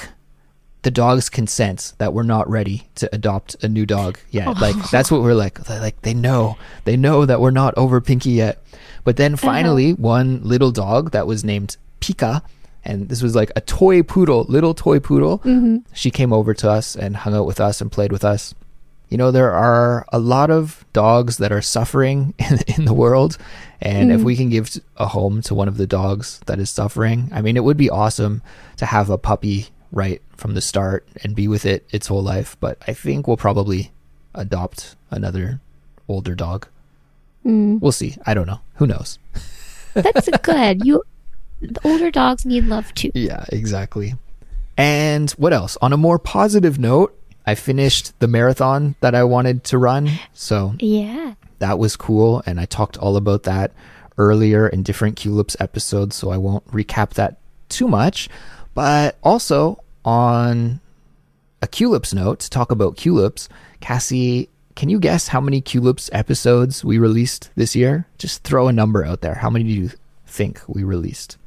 the 0.83 0.91
dogs 0.91 1.29
sense 1.47 1.91
that 1.99 2.13
we're 2.13 2.23
not 2.23 2.49
ready 2.49 2.87
to 2.95 3.13
adopt 3.13 3.63
a 3.63 3.67
new 3.67 3.85
dog 3.85 4.19
yet. 4.29 4.47
Oh. 4.47 4.51
Like 4.59 4.75
that's 4.89 5.11
what 5.11 5.21
we're 5.21 5.35
like. 5.35 5.69
Like 5.69 6.01
they 6.01 6.13
know, 6.13 6.57
they 6.85 6.97
know 6.97 7.25
that 7.25 7.39
we're 7.39 7.51
not 7.51 7.77
over 7.77 8.01
Pinky 8.01 8.31
yet. 8.31 8.63
But 9.03 9.17
then 9.17 9.33
uh-huh. 9.33 9.47
finally, 9.47 9.93
one 9.93 10.41
little 10.43 10.71
dog 10.71 11.11
that 11.11 11.27
was 11.27 11.43
named 11.43 11.77
Pika, 11.99 12.41
and 12.83 13.09
this 13.09 13.21
was 13.21 13.35
like 13.35 13.51
a 13.55 13.61
toy 13.61 14.01
poodle, 14.01 14.45
little 14.49 14.73
toy 14.73 14.99
poodle. 14.99 15.39
Mm-hmm. 15.39 15.77
She 15.93 16.09
came 16.09 16.33
over 16.33 16.53
to 16.55 16.69
us 16.69 16.95
and 16.95 17.17
hung 17.17 17.35
out 17.35 17.45
with 17.45 17.59
us 17.59 17.81
and 17.81 17.91
played 17.91 18.11
with 18.11 18.25
us. 18.25 18.55
You 19.09 19.17
know, 19.17 19.29
there 19.29 19.51
are 19.51 20.05
a 20.13 20.19
lot 20.19 20.49
of 20.49 20.85
dogs 20.93 21.37
that 21.37 21.51
are 21.51 21.61
suffering 21.61 22.33
in, 22.39 22.59
in 22.75 22.85
the 22.85 22.93
world. 22.93 23.37
And 23.81 24.11
if 24.11 24.17
mm-hmm. 24.17 24.25
we 24.25 24.35
can 24.35 24.49
give 24.49 24.79
a 24.97 25.07
home 25.07 25.41
to 25.43 25.55
one 25.55 25.67
of 25.67 25.77
the 25.77 25.87
dogs 25.87 26.39
that 26.45 26.59
is 26.59 26.69
suffering, 26.69 27.29
I 27.33 27.41
mean, 27.41 27.57
it 27.57 27.63
would 27.63 27.77
be 27.77 27.89
awesome 27.89 28.41
to 28.77 28.85
have 28.85 29.09
a 29.09 29.17
puppy 29.17 29.67
right 29.91 30.21
from 30.37 30.53
the 30.53 30.61
start 30.61 31.07
and 31.23 31.35
be 31.35 31.47
with 31.47 31.65
it 31.65 31.85
its 31.91 32.07
whole 32.07 32.23
life. 32.23 32.57
But 32.59 32.77
I 32.87 32.93
think 32.93 33.27
we'll 33.27 33.37
probably 33.37 33.91
adopt 34.33 34.95
another 35.09 35.59
older 36.07 36.35
dog. 36.35 36.67
Hmm. 37.43 37.77
We'll 37.79 37.91
see. 37.91 38.15
I 38.25 38.33
don't 38.33 38.47
know. 38.47 38.61
Who 38.75 38.87
knows? 38.87 39.19
That's 39.93 40.29
good. 40.43 40.85
You, 40.85 41.03
the 41.61 41.79
older 41.83 42.11
dogs 42.11 42.45
need 42.45 42.65
love 42.65 42.93
too. 42.93 43.11
Yeah, 43.13 43.45
exactly. 43.49 44.13
And 44.77 45.29
what 45.31 45.53
else? 45.53 45.77
On 45.81 45.91
a 45.93 45.97
more 45.97 46.17
positive 46.19 46.79
note, 46.79 47.17
I 47.45 47.55
finished 47.55 48.17
the 48.19 48.27
marathon 48.27 48.95
that 49.01 49.15
I 49.15 49.23
wanted 49.23 49.63
to 49.65 49.77
run. 49.77 50.09
So 50.33 50.75
Yeah. 50.79 51.33
that 51.59 51.77
was 51.79 51.95
cool. 51.95 52.41
And 52.45 52.59
I 52.59 52.65
talked 52.65 52.97
all 52.97 53.17
about 53.17 53.43
that 53.43 53.71
earlier 54.17 54.67
in 54.67 54.83
different 54.83 55.17
Culips 55.19 55.55
episodes. 55.59 56.15
So 56.15 56.29
I 56.29 56.37
won't 56.37 56.65
recap 56.67 57.11
that 57.11 57.37
too 57.69 57.87
much. 57.87 58.29
But 58.73 59.17
also 59.23 59.83
on 60.05 60.79
a 61.61 61.67
Culips 61.67 62.13
note, 62.13 62.39
to 62.41 62.49
talk 62.49 62.71
about 62.71 62.95
Culips, 62.95 63.47
Kassy, 63.81 64.47
can 64.75 64.89
you 64.89 64.99
guess 64.99 65.27
how 65.27 65.41
many 65.41 65.61
Culips 65.61 66.09
episodes 66.13 66.83
we 66.83 66.97
released 66.97 67.51
this 67.55 67.75
year? 67.75 68.07
Just 68.17 68.43
throw 68.43 68.67
a 68.67 68.73
number 68.73 69.03
out 69.03 69.21
there. 69.21 69.35
How 69.35 69.49
many 69.49 69.65
do 69.65 69.71
you 69.71 69.89
think 70.25 70.61
we 70.67 70.83
released? 70.83 71.37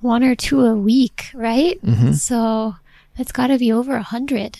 One 0.00 0.24
or 0.24 0.34
two 0.34 0.64
a 0.64 0.74
week, 0.74 1.30
right? 1.34 1.80
Mm-hmm. 1.82 2.12
So 2.12 2.74
that's 3.16 3.32
got 3.32 3.48
to 3.48 3.58
be 3.58 3.72
over 3.72 3.94
a 3.94 4.02
hundred. 4.02 4.58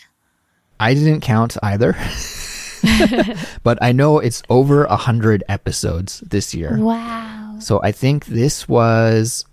I 0.79 0.95
didn't 0.95 1.21
count 1.21 1.57
either. 1.63 1.97
but 3.63 3.79
I 3.81 3.93
know 3.93 4.19
it's 4.19 4.43
over 4.49 4.85
a 4.85 4.97
hundred 4.97 5.45
episodes 5.49 6.21
this 6.21 6.55
year. 6.55 6.77
Wow. 6.79 7.57
So 7.61 7.81
I 7.83 7.93
think 7.93 8.27
this 8.27 8.69
was 8.69 9.45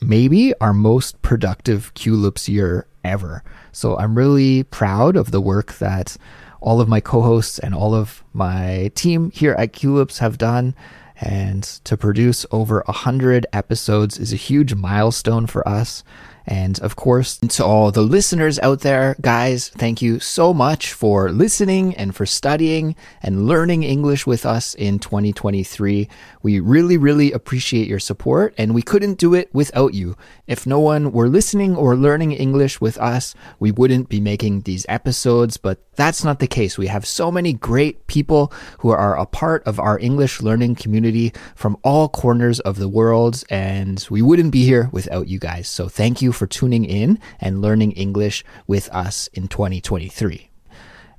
maybe 0.00 0.54
our 0.60 0.72
most 0.72 1.20
productive 1.22 1.92
Culips 1.94 2.48
year 2.48 2.86
ever. 3.04 3.42
So 3.72 3.96
I'm 3.96 4.16
really 4.16 4.62
proud 4.64 5.16
of 5.16 5.30
the 5.30 5.40
work 5.40 5.74
that 5.74 6.16
all 6.60 6.80
of 6.80 6.88
my 6.88 7.00
co-hosts 7.00 7.58
and 7.58 7.74
all 7.74 7.94
of 7.94 8.24
my 8.32 8.90
team 8.94 9.30
here 9.30 9.52
at 9.52 9.72
Culips 9.72 10.18
have 10.18 10.38
done. 10.38 10.74
And 11.20 11.64
to 11.84 11.96
produce 11.96 12.46
over 12.52 12.84
a 12.86 12.92
hundred 12.92 13.46
episodes 13.52 14.18
is 14.18 14.32
a 14.32 14.36
huge 14.36 14.74
milestone 14.74 15.46
for 15.46 15.66
us. 15.68 16.04
And 16.46 16.80
of 16.80 16.96
course, 16.96 17.36
to 17.36 17.64
all 17.64 17.90
the 17.90 18.00
listeners 18.00 18.58
out 18.60 18.80
there, 18.80 19.16
guys, 19.20 19.68
thank 19.68 20.00
you 20.00 20.18
so 20.18 20.54
much 20.54 20.94
for 20.94 21.30
listening 21.30 21.94
and 21.96 22.14
for 22.16 22.24
studying 22.24 22.96
and 23.22 23.46
learning 23.46 23.82
English 23.82 24.26
with 24.26 24.46
us 24.46 24.74
in 24.74 24.98
2023. 24.98 26.08
We 26.48 26.60
really, 26.60 26.96
really 26.96 27.30
appreciate 27.30 27.88
your 27.88 27.98
support 27.98 28.54
and 28.56 28.74
we 28.74 28.80
couldn't 28.80 29.18
do 29.18 29.34
it 29.34 29.52
without 29.52 29.92
you. 29.92 30.16
If 30.46 30.66
no 30.66 30.80
one 30.80 31.12
were 31.12 31.28
listening 31.28 31.76
or 31.76 31.94
learning 31.94 32.32
English 32.32 32.80
with 32.80 32.96
us, 32.96 33.34
we 33.60 33.70
wouldn't 33.70 34.08
be 34.08 34.18
making 34.18 34.62
these 34.62 34.86
episodes, 34.88 35.58
but 35.58 35.82
that's 35.94 36.24
not 36.24 36.38
the 36.38 36.46
case. 36.46 36.78
We 36.78 36.86
have 36.86 37.04
so 37.04 37.30
many 37.30 37.52
great 37.52 38.06
people 38.06 38.50
who 38.78 38.88
are 38.88 39.18
a 39.18 39.26
part 39.26 39.62
of 39.66 39.78
our 39.78 39.98
English 39.98 40.40
learning 40.40 40.76
community 40.76 41.34
from 41.54 41.76
all 41.84 42.08
corners 42.08 42.60
of 42.60 42.78
the 42.78 42.88
world, 42.88 43.44
and 43.50 44.06
we 44.08 44.22
wouldn't 44.22 44.50
be 44.50 44.64
here 44.64 44.88
without 44.90 45.28
you 45.28 45.38
guys. 45.38 45.68
So 45.68 45.86
thank 45.86 46.22
you 46.22 46.32
for 46.32 46.46
tuning 46.46 46.86
in 46.86 47.18
and 47.42 47.60
learning 47.60 47.92
English 47.92 48.42
with 48.66 48.88
us 48.88 49.28
in 49.34 49.48
2023. 49.48 50.47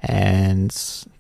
And 0.01 0.71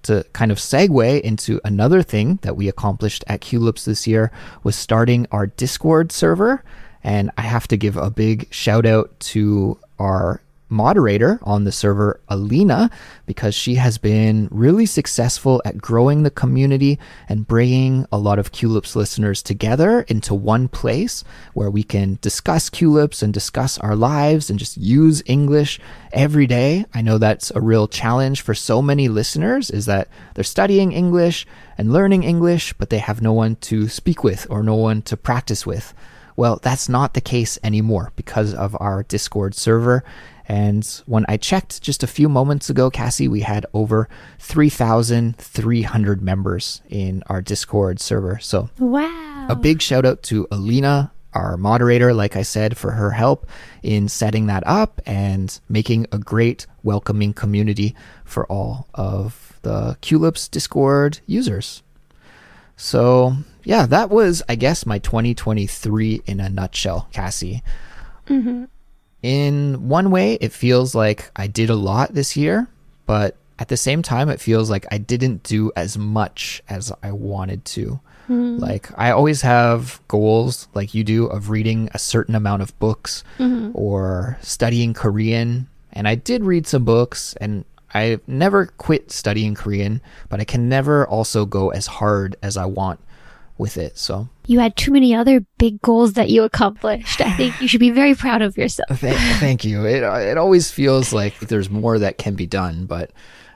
to 0.03 0.25
kind 0.33 0.51
of 0.51 0.57
segue 0.57 1.21
into 1.21 1.59
another 1.65 2.01
thing 2.01 2.39
that 2.41 2.55
we 2.55 2.67
accomplished 2.67 3.23
at 3.27 3.41
Culips 3.41 3.85
this 3.85 4.07
year 4.07 4.31
was 4.63 4.75
starting 4.75 5.27
our 5.31 5.47
Discord 5.47 6.11
server. 6.11 6.63
And 7.03 7.31
I 7.37 7.41
have 7.41 7.67
to 7.69 7.77
give 7.77 7.97
a 7.97 8.09
big 8.09 8.51
shout 8.51 8.85
out 8.85 9.17
to 9.19 9.77
our 9.97 10.41
moderator 10.69 11.39
on 11.43 11.63
the 11.63 11.71
server, 11.71 12.19
Alina, 12.29 12.89
because 13.25 13.55
she 13.55 13.75
has 13.75 13.97
been 13.97 14.47
really 14.51 14.85
successful 14.85 15.61
at 15.65 15.77
growing 15.77 16.23
the 16.23 16.31
community 16.31 16.99
and 17.27 17.47
bringing 17.47 18.05
a 18.11 18.17
lot 18.17 18.39
of 18.39 18.51
Culips 18.51 18.95
listeners 18.95 19.41
together 19.41 20.01
into 20.01 20.33
one 20.33 20.67
place 20.67 21.23
where 21.53 21.69
we 21.69 21.83
can 21.83 22.17
discuss 22.21 22.69
Culips 22.69 23.21
and 23.23 23.33
discuss 23.33 23.77
our 23.79 23.95
lives 23.95 24.49
and 24.49 24.59
just 24.59 24.77
use 24.77 25.23
English 25.25 25.79
every 26.11 26.47
day. 26.47 26.85
I 26.93 27.01
know 27.01 27.17
that's 27.17 27.51
a 27.51 27.61
real 27.61 27.87
challenge 27.87 28.41
for 28.41 28.53
so 28.53 28.81
many 28.81 29.07
listeners 29.07 29.69
is 29.69 29.85
that 29.85 30.07
they're 30.35 30.43
studying 30.43 30.91
English 30.91 31.45
and 31.77 31.93
learning 31.93 32.23
English, 32.23 32.73
but 32.73 32.89
they 32.89 32.99
have 32.99 33.21
no 33.21 33.33
one 33.33 33.55
to 33.57 33.87
speak 33.87 34.23
with 34.23 34.45
or 34.49 34.63
no 34.63 34.75
one 34.75 35.01
to 35.03 35.17
practice 35.17 35.65
with. 35.65 35.93
Well, 36.35 36.57
that's 36.61 36.87
not 36.87 37.15
the 37.15 37.21
case 37.21 37.59
anymore 37.65 38.13
because 38.15 38.53
of 38.53 38.75
our 38.79 39.03
Discord 39.03 39.55
server. 39.55 40.05
And 40.49 40.83
when 41.05 41.25
I 41.29 41.37
checked 41.37 41.81
just 41.83 42.01
a 42.01 42.07
few 42.07 42.27
moments 42.27 42.71
ago, 42.71 42.89
Kassy, 42.89 43.29
we 43.29 43.41
had 43.41 43.67
over 43.71 44.09
3,300 44.39 46.21
members 46.23 46.81
in 46.89 47.21
our 47.27 47.39
Discord 47.41 47.99
server. 47.99 48.39
So 48.39 48.69
Wow. 48.79 49.45
a 49.47 49.55
big 49.55 49.79
shout 49.79 50.05
out 50.05 50.23
to 50.23 50.47
Alina, 50.51 51.11
our 51.33 51.55
moderator, 51.55 52.15
like 52.15 52.35
I 52.35 52.41
said, 52.41 52.75
for 52.77 52.91
her 52.91 53.11
help 53.11 53.47
in 53.83 54.09
setting 54.09 54.47
that 54.47 54.63
up 54.65 54.99
and 55.05 55.59
making 55.69 56.07
a 56.11 56.17
great, 56.17 56.65
welcoming 56.81 57.33
community 57.33 57.95
for 58.25 58.47
all 58.47 58.87
of 58.95 59.59
the 59.61 59.97
Culips 60.01 60.49
Discord 60.49 61.19
users. 61.27 61.83
So, 62.75 63.35
yeah, 63.63 63.85
that 63.85 64.09
was, 64.09 64.41
I 64.49 64.55
guess, 64.55 64.85
my 64.85 64.97
2023 64.97 66.23
in 66.25 66.39
a 66.39 66.49
nutshell, 66.49 67.07
Kassy. 67.13 67.61
Mm-hmm. 68.27 68.63
In 69.21 69.89
one 69.89 70.11
way, 70.11 70.35
it 70.35 70.53
feels 70.53 70.95
like 70.95 71.31
I 71.35 71.47
did 71.47 71.69
a 71.69 71.75
lot 71.75 72.13
this 72.13 72.37
year, 72.37 72.67
but 73.05 73.35
at 73.57 73.67
the 73.67 73.77
same 73.77 74.01
time, 74.01 74.29
it 74.29 74.39
feels 74.39 74.69
like 74.69 74.85
I 74.91 74.97
didn't 74.97 75.43
do 75.43 75.71
as 75.75 75.97
much 75.97 76.63
as 76.69 76.93
I 77.03 77.11
wanted 77.11 77.65
to. 77.65 77.99
Hmm. 78.27 78.57
Like, 78.57 78.89
I 78.97 79.11
always 79.11 79.41
have 79.41 79.99
goals, 80.07 80.69
like 80.73 80.93
you 80.93 81.03
do, 81.03 81.25
of 81.25 81.49
reading 81.49 81.89
a 81.93 81.99
certain 81.99 82.35
amount 82.35 82.61
of 82.61 82.77
books 82.79 83.23
mm-hmm. 83.37 83.71
or 83.73 84.37
studying 84.41 84.93
Korean. 84.93 85.67
And 85.91 86.07
I 86.07 86.15
did 86.15 86.45
read 86.45 86.67
some 86.67 86.85
books, 86.85 87.35
and 87.41 87.65
I 87.93 88.19
never 88.27 88.67
quit 88.67 89.11
studying 89.11 89.55
Korean, 89.55 90.01
but 90.29 90.39
I 90.39 90.45
can 90.45 90.69
never 90.69 91.05
also 91.05 91.45
go 91.45 91.71
as 91.71 91.87
hard 91.87 92.37
as 92.41 92.55
I 92.55 92.65
want 92.65 93.01
with 93.59 93.77
it. 93.77 93.97
So, 93.97 94.29
You 94.47 94.59
had 94.59 94.75
too 94.75 94.91
many 94.91 95.13
other 95.13 95.41
big 95.59 95.81
goals 95.81 96.13
that 96.13 96.29
you 96.29 96.43
accomplished. 96.43 97.21
I 97.21 97.31
think 97.33 97.61
you 97.61 97.67
should 97.67 97.79
be 97.79 97.91
very 97.91 98.15
proud 98.15 98.41
of 98.41 98.57
yourself. 98.57 98.99
Thank, 98.99 99.19
thank 99.39 99.65
you. 99.65 99.85
It 99.85 100.01
it 100.01 100.37
always 100.37 100.71
feels 100.71 101.13
like 101.13 101.37
there's 101.39 101.69
more 101.69 101.99
that 101.99 102.17
can 102.17 102.33
be 102.33 102.47
done, 102.47 102.85
but 102.85 103.11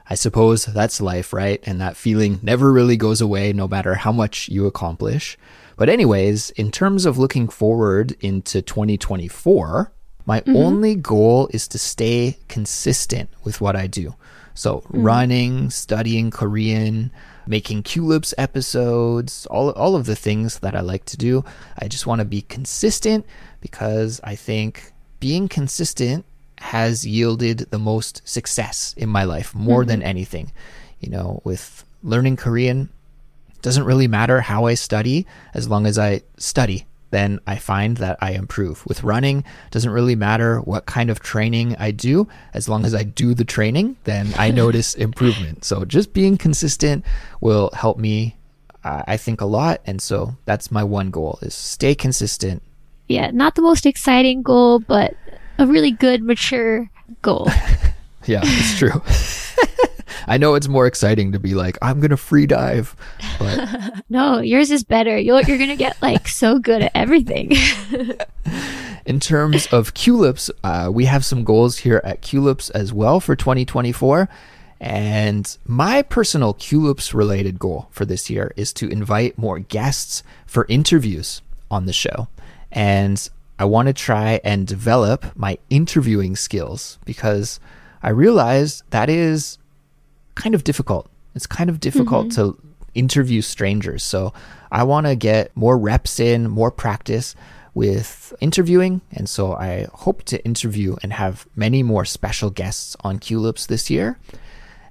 I 0.08 0.14
suppose 0.14 0.66
that's 0.66 1.00
life, 1.00 1.32
right? 1.32 1.60
And 1.66 1.80
that 1.80 1.96
feeling 1.96 2.38
never 2.42 2.72
really 2.72 2.96
goes 2.96 3.20
away, 3.20 3.52
no 3.52 3.66
matter 3.66 3.94
how 3.94 4.12
much 4.12 4.48
you 4.48 4.66
accomplish. 4.66 5.38
But 5.76 5.88
anyways, 5.88 6.50
in 6.50 6.70
terms 6.70 7.06
of 7.06 7.18
looking 7.18 7.48
forward 7.48 8.14
into 8.20 8.62
2024, 8.62 9.90
my 10.26 10.40
mm-hmm. 10.40 10.56
only 10.56 10.94
goal 10.94 11.48
is 11.52 11.66
to 11.68 11.78
stay 11.78 12.38
consistent 12.48 13.30
with 13.42 13.60
what 13.60 13.74
I 13.74 13.86
do. 13.86 14.14
So 14.54 14.80
mm. 14.80 15.04
running, 15.04 15.70
studying 15.70 16.30
Korean, 16.30 17.10
making 17.46 17.82
Culips 17.82 18.34
episodes, 18.38 19.46
all 19.46 19.70
all 19.70 19.96
of 19.96 20.06
the 20.06 20.16
things 20.16 20.58
that 20.60 20.74
I 20.74 20.80
like 20.80 21.04
to 21.06 21.16
do. 21.16 21.44
I 21.78 21.88
just 21.88 22.06
want 22.06 22.20
to 22.20 22.24
be 22.24 22.42
consistent 22.42 23.26
because 23.60 24.20
I 24.24 24.34
think 24.34 24.92
being 25.20 25.48
consistent 25.48 26.24
has 26.58 27.06
yielded 27.06 27.58
the 27.70 27.78
most 27.78 28.22
success 28.24 28.94
in 28.96 29.08
my 29.08 29.24
life 29.24 29.54
more 29.54 29.84
than 29.84 30.00
mm-hmm. 30.00 30.08
anything. 30.08 30.52
You 31.00 31.10
know, 31.10 31.40
with 31.44 31.84
learning 32.02 32.36
Korean, 32.36 32.88
doesn't 33.64 33.84
really 33.84 34.06
matter 34.06 34.42
how 34.42 34.66
I 34.66 34.74
study 34.74 35.26
as 35.54 35.68
long 35.68 35.86
as 35.86 35.98
I 35.98 36.20
study. 36.36 36.86
Then 37.14 37.38
I 37.46 37.56
find 37.56 37.96
that 37.98 38.18
I 38.20 38.32
improve. 38.32 38.84
With 38.86 39.04
running, 39.04 39.44
doesn't 39.70 39.90
really 39.90 40.16
matter 40.16 40.60
what 40.60 40.86
kind 40.86 41.10
of 41.10 41.20
training 41.20 41.76
I 41.78 41.92
do, 41.92 42.28
as 42.52 42.68
long 42.68 42.84
as 42.84 42.94
I 42.94 43.04
do 43.04 43.34
the 43.34 43.44
training, 43.44 43.96
then 44.04 44.32
I 44.36 44.50
notice 44.62 44.94
improvement. 44.94 45.64
So 45.64 45.84
just 45.84 46.12
being 46.12 46.36
consistent 46.36 47.04
will 47.40 47.70
help 47.72 47.98
me 47.98 48.36
uh, 48.82 49.02
I 49.06 49.16
think 49.16 49.40
a 49.40 49.46
lot 49.46 49.80
and 49.86 50.02
so 50.02 50.36
that's 50.44 50.70
my 50.70 50.84
one 50.84 51.10
goal 51.10 51.38
is 51.40 51.54
stay 51.54 51.94
consistent. 51.94 52.62
Yeah, 53.08 53.30
not 53.30 53.54
the 53.54 53.62
most 53.62 53.86
exciting 53.86 54.42
goal, 54.42 54.80
but 54.80 55.14
a 55.58 55.66
really 55.66 55.90
good 55.90 56.22
mature 56.22 56.90
goal. 57.22 57.48
yeah, 58.26 58.40
it's 58.44 58.78
true. 58.78 59.02
I 60.26 60.38
know 60.38 60.54
it's 60.54 60.68
more 60.68 60.86
exciting 60.86 61.32
to 61.32 61.38
be 61.38 61.54
like, 61.54 61.78
I'm 61.82 62.00
gonna 62.00 62.16
free 62.16 62.46
dive, 62.46 62.96
but 63.38 64.02
no, 64.08 64.40
yours 64.40 64.70
is 64.70 64.84
better. 64.84 65.16
You're 65.18 65.42
you're 65.42 65.58
gonna 65.58 65.76
get 65.76 66.00
like 66.02 66.28
so 66.28 66.58
good 66.58 66.82
at 66.82 66.92
everything. 66.94 67.52
In 69.06 69.20
terms 69.20 69.66
of 69.66 69.92
Culips, 69.92 70.50
uh, 70.62 70.90
we 70.90 71.04
have 71.04 71.24
some 71.24 71.44
goals 71.44 71.78
here 71.78 72.00
at 72.04 72.22
Culips 72.22 72.70
as 72.70 72.92
well 72.92 73.20
for 73.20 73.36
2024. 73.36 74.28
And 74.80 75.56
my 75.66 76.02
personal 76.02 76.54
Culips 76.54 77.12
related 77.14 77.58
goal 77.58 77.88
for 77.90 78.04
this 78.04 78.30
year 78.30 78.52
is 78.56 78.72
to 78.74 78.88
invite 78.88 79.38
more 79.38 79.58
guests 79.58 80.22
for 80.46 80.66
interviews 80.68 81.42
on 81.70 81.86
the 81.86 81.92
show. 81.92 82.28
And 82.72 83.28
I 83.58 83.66
want 83.66 83.88
to 83.88 83.94
try 83.94 84.40
and 84.42 84.66
develop 84.66 85.36
my 85.36 85.58
interviewing 85.70 86.34
skills 86.34 86.98
because 87.04 87.60
I 88.02 88.08
realize 88.10 88.82
that 88.90 89.08
is 89.08 89.58
kind 90.34 90.54
of 90.54 90.64
difficult. 90.64 91.08
It's 91.34 91.46
kind 91.46 91.70
of 91.70 91.80
difficult 91.80 92.28
mm-hmm. 92.28 92.52
to 92.52 92.58
interview 92.94 93.42
strangers. 93.42 94.02
So 94.02 94.32
I 94.70 94.84
want 94.84 95.06
to 95.06 95.16
get 95.16 95.56
more 95.56 95.76
reps 95.76 96.20
in, 96.20 96.48
more 96.48 96.70
practice 96.70 97.34
with 97.74 98.32
interviewing. 98.40 99.00
And 99.12 99.28
so 99.28 99.54
I 99.54 99.88
hope 99.92 100.22
to 100.24 100.44
interview 100.44 100.96
and 101.02 101.12
have 101.12 101.46
many 101.56 101.82
more 101.82 102.04
special 102.04 102.50
guests 102.50 102.96
on 103.00 103.18
Culips 103.18 103.66
this 103.66 103.90
year. 103.90 104.18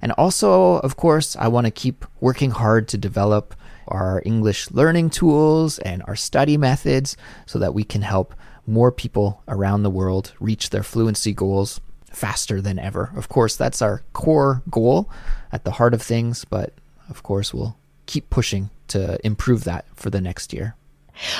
And 0.02 0.12
also, 0.12 0.78
of 0.80 0.96
course, 0.96 1.34
I 1.36 1.48
want 1.48 1.66
to 1.66 1.70
keep 1.70 2.04
working 2.20 2.50
hard 2.50 2.88
to 2.88 2.98
develop 2.98 3.54
our 3.88 4.22
English 4.24 4.70
learning 4.70 5.10
tools 5.10 5.78
and 5.78 6.02
our 6.06 6.16
study 6.16 6.56
methods 6.58 7.16
so 7.46 7.58
that 7.58 7.74
we 7.74 7.84
can 7.84 8.02
help 8.02 8.34
more 8.66 8.92
people 8.92 9.42
around 9.48 9.82
the 9.82 9.90
world 9.90 10.32
reach 10.40 10.70
their 10.70 10.82
fluency 10.82 11.32
goals 11.32 11.80
faster 12.14 12.60
than 12.60 12.78
ever. 12.78 13.12
Of 13.16 13.28
course, 13.28 13.56
that's 13.56 13.82
our 13.82 14.02
core 14.12 14.62
goal 14.70 15.10
at 15.52 15.64
the 15.64 15.72
heart 15.72 15.94
of 15.94 16.02
things, 16.02 16.44
but 16.44 16.72
of 17.08 17.22
course, 17.22 17.52
we'll 17.52 17.76
keep 18.06 18.30
pushing 18.30 18.70
to 18.88 19.18
improve 19.24 19.64
that 19.64 19.86
for 19.94 20.10
the 20.10 20.20
next 20.20 20.52
year. 20.52 20.76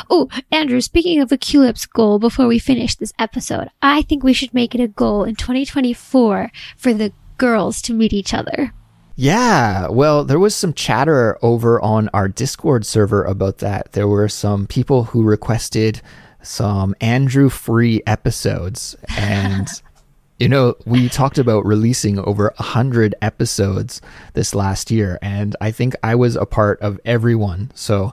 Oh, 0.09 0.29
Andrew, 0.53 0.81
speaking 0.81 1.21
of 1.21 1.33
a 1.33 1.39
Culips 1.39 1.89
goal 1.91 2.19
before 2.19 2.47
we 2.47 2.59
finish 2.59 2.95
this 2.95 3.13
episode, 3.19 3.69
I 3.83 4.03
think 4.03 4.23
we 4.23 4.33
should 4.33 4.55
make 4.55 4.75
it 4.75 4.81
a 4.81 4.89
goal 4.89 5.25
in 5.25 5.35
2024 5.35 6.51
for 6.77 6.95
the 6.95 7.13
girls 7.39 7.83
to 7.83 7.93
meet 7.93 8.13
each 8.13 8.33
other. 8.33 8.73
Yeah, 9.17 9.89
well, 9.89 10.25
there 10.25 10.39
was 10.39 10.55
some 10.55 10.73
chatter 10.73 11.39
over 11.43 11.81
on 11.81 12.09
our 12.13 12.29
Discord 12.29 12.85
server 12.85 13.25
about 13.25 13.59
that. 13.59 13.93
There 13.93 14.09
were 14.09 14.29
some 14.29 14.67
people 14.67 15.05
who 15.05 15.23
requested 15.23 16.01
some 16.43 16.95
Andrew 17.01 17.49
free 17.49 18.03
episodes 18.07 18.97
and 19.17 19.69
You 20.39 20.49
know, 20.49 20.75
we 20.85 21.09
talked 21.09 21.39
about 21.39 21.65
releasing 21.65 22.19
over 22.19 22.53
a 22.59 22.63
hundred 22.63 23.15
episodes 23.23 24.01
this 24.33 24.55
last 24.55 24.91
year, 24.91 25.19
and 25.23 25.55
I 25.61 25.71
think 25.71 25.95
I 26.03 26.17
was 26.17 26.35
a 26.35 26.45
part 26.45 26.81
of 26.81 26.99
everyone. 27.05 27.71
So 27.75 28.13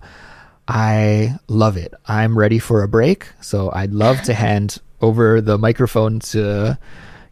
I 0.68 1.36
love 1.48 1.78
it. 1.78 1.94
I'm 2.06 2.38
ready 2.38 2.60
for 2.60 2.84
a 2.84 2.88
break. 2.88 3.28
So 3.42 3.72
I'd 3.74 3.92
love 3.92 4.22
to 4.24 4.34
hand 4.36 4.78
over 5.02 5.42
the 5.42 5.58
microphone 5.58 6.20
to 6.20 6.78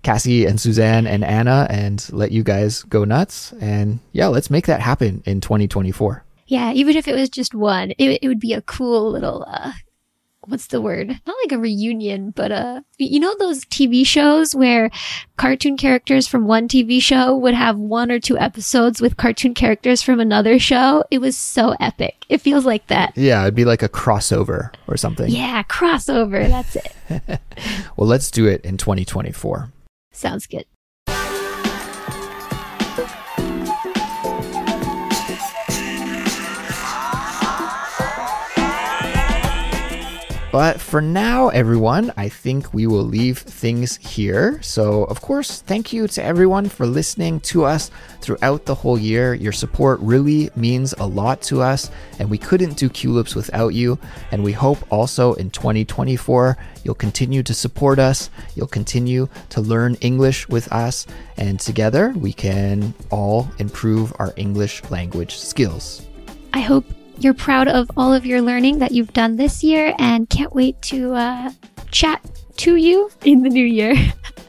Kassy 0.04 0.48
and 0.48 0.60
Suzanne 0.60 1.06
and 1.06 1.24
Anna 1.24 1.68
and 1.70 2.08
let 2.12 2.32
you 2.32 2.44
guys 2.44 2.84
go 2.84 3.04
nuts. 3.04 3.54
And 3.60 4.00
yeah, 4.12 4.28
let's 4.28 4.50
make 4.50 4.66
that 4.66 4.82
happen 4.82 5.22
in 5.26 5.40
2024. 5.40 6.24
Yeah, 6.48 6.74
even 6.74 6.98
if 6.98 7.08
it 7.08 7.14
was 7.14 7.30
just 7.30 7.54
one, 7.54 7.92
it, 7.92 8.20
it 8.24 8.28
would 8.28 8.40
be 8.40 8.54
a 8.54 8.62
cool 8.64 9.12
little 9.12 9.46
uh, 9.48 9.72
what's 10.46 10.68
the 10.68 10.82
word? 10.82 11.08
Not 11.08 11.36
like 11.44 11.52
a 11.52 11.60
reunion, 11.60 12.32
but 12.32 12.52
uh, 12.52 12.82
you 12.98 13.20
know 13.20 13.36
those 13.40 13.66
TV 13.66 14.06
shows 14.06 14.56
where 14.56 14.90
cartoon 15.38 15.78
characters 15.78 16.28
from 16.28 16.46
one 16.46 16.68
TV 16.68 17.02
show 17.02 17.36
would 17.36 17.54
have 17.54 17.78
one 17.78 18.12
or 18.12 18.20
two 18.20 18.38
episodes 18.38 19.02
with 19.02 19.18
cartoon 19.18 19.54
characters 19.54 20.02
from 20.02 20.20
another 20.20 20.60
show. 20.60 21.04
It 21.12 21.20
was 21.20 21.38
so 21.38 21.76
epic. 21.80 22.26
It 22.30 22.42
feels 22.42 22.66
like 22.66 22.88
that. 22.88 23.14
Yeah, 23.16 23.42
it'd 23.44 23.56
be 23.56 23.66
like 23.66 23.84
a 23.84 23.90
crossover 23.90 24.74
or 24.88 24.98
something. 24.98 25.30
Yeah, 25.30 25.64
crossover. 25.64 26.48
That's 26.48 26.76
it. 26.76 27.42
well, 27.98 28.08
let's 28.08 28.32
do 28.32 28.48
it 28.48 28.64
in 28.64 28.78
2024. 28.78 29.72
Sounds 30.12 30.48
good. 30.48 30.66
But 40.52 40.82
for 40.82 41.00
now, 41.00 41.50
everyone, 41.50 42.12
I 42.18 42.28
think 42.28 42.74
we 42.74 42.88
will 42.88 43.04
leave 43.04 43.38
things 43.38 43.98
here. 43.98 44.60
So, 44.64 45.04
of 45.04 45.22
course, 45.22 45.62
thank 45.62 45.94
you 45.94 46.08
to 46.08 46.24
everyone 46.24 46.70
for 46.70 46.88
listening 46.88 47.40
to 47.42 47.66
us 47.66 47.92
throughout 48.22 48.66
the 48.66 48.74
whole 48.74 48.98
year. 48.98 49.36
Your 49.36 49.52
support 49.52 50.00
really 50.00 50.50
means 50.56 50.94
a 50.98 51.06
lot 51.06 51.44
to 51.44 51.62
us, 51.62 51.92
and 52.18 52.32
we 52.32 52.40
couldn't 52.40 52.78
do 52.78 52.90
Culips 52.90 53.36
without 53.36 53.76
you. 53.76 54.00
And 54.32 54.44
we 54.44 54.52
hope 54.52 54.80
also 54.92 55.34
in 55.36 55.52
2024, 55.52 56.58
you'll 56.84 56.96
continue 56.96 57.44
to 57.44 57.54
support 57.54 58.00
us, 58.00 58.32
you'll 58.56 58.66
continue 58.66 59.30
to 59.50 59.62
learn 59.62 59.96
English 60.02 60.50
with 60.50 60.72
us, 60.74 61.06
and 61.38 61.60
together 61.60 62.10
we 62.18 62.34
can 62.34 62.96
all 63.12 63.48
improve 63.60 64.14
our 64.18 64.34
English 64.36 64.82
language 64.90 65.38
skills. 65.38 66.08
I 66.54 66.62
hope 66.62 66.86
you're 67.20 67.34
proud 67.34 67.68
of 67.68 67.90
all 67.98 68.14
of 68.14 68.26
your 68.26 68.42
learning 68.42 68.80
that 68.80 68.92
you've 68.92 69.14
done 69.14 69.36
this 69.36 69.64
year 69.64 69.94
and 70.00 70.30
can't 70.30 70.54
wait 70.54 70.82
to 70.84 71.14
uh, 71.14 71.52
chat 71.92 72.24
to 72.58 72.76
you 72.76 73.12
in 73.24 73.42
the 73.44 73.50
new 73.50 73.66
year. 73.66 73.96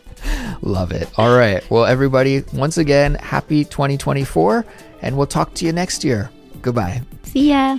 Love 0.62 0.92
it. 0.92 1.09
All 1.16 1.37
right. 1.37 1.68
Well, 1.70 1.85
everybody, 1.85 2.44
once 2.52 2.78
again, 2.78 3.14
happy 3.14 3.64
2024, 3.64 4.64
and 5.02 5.16
we'll 5.16 5.26
talk 5.26 5.54
to 5.54 5.64
you 5.64 5.72
next 5.72 6.04
year. 6.04 6.30
Goodbye. 6.62 7.02
See 7.24 7.50
ya. 7.50 7.78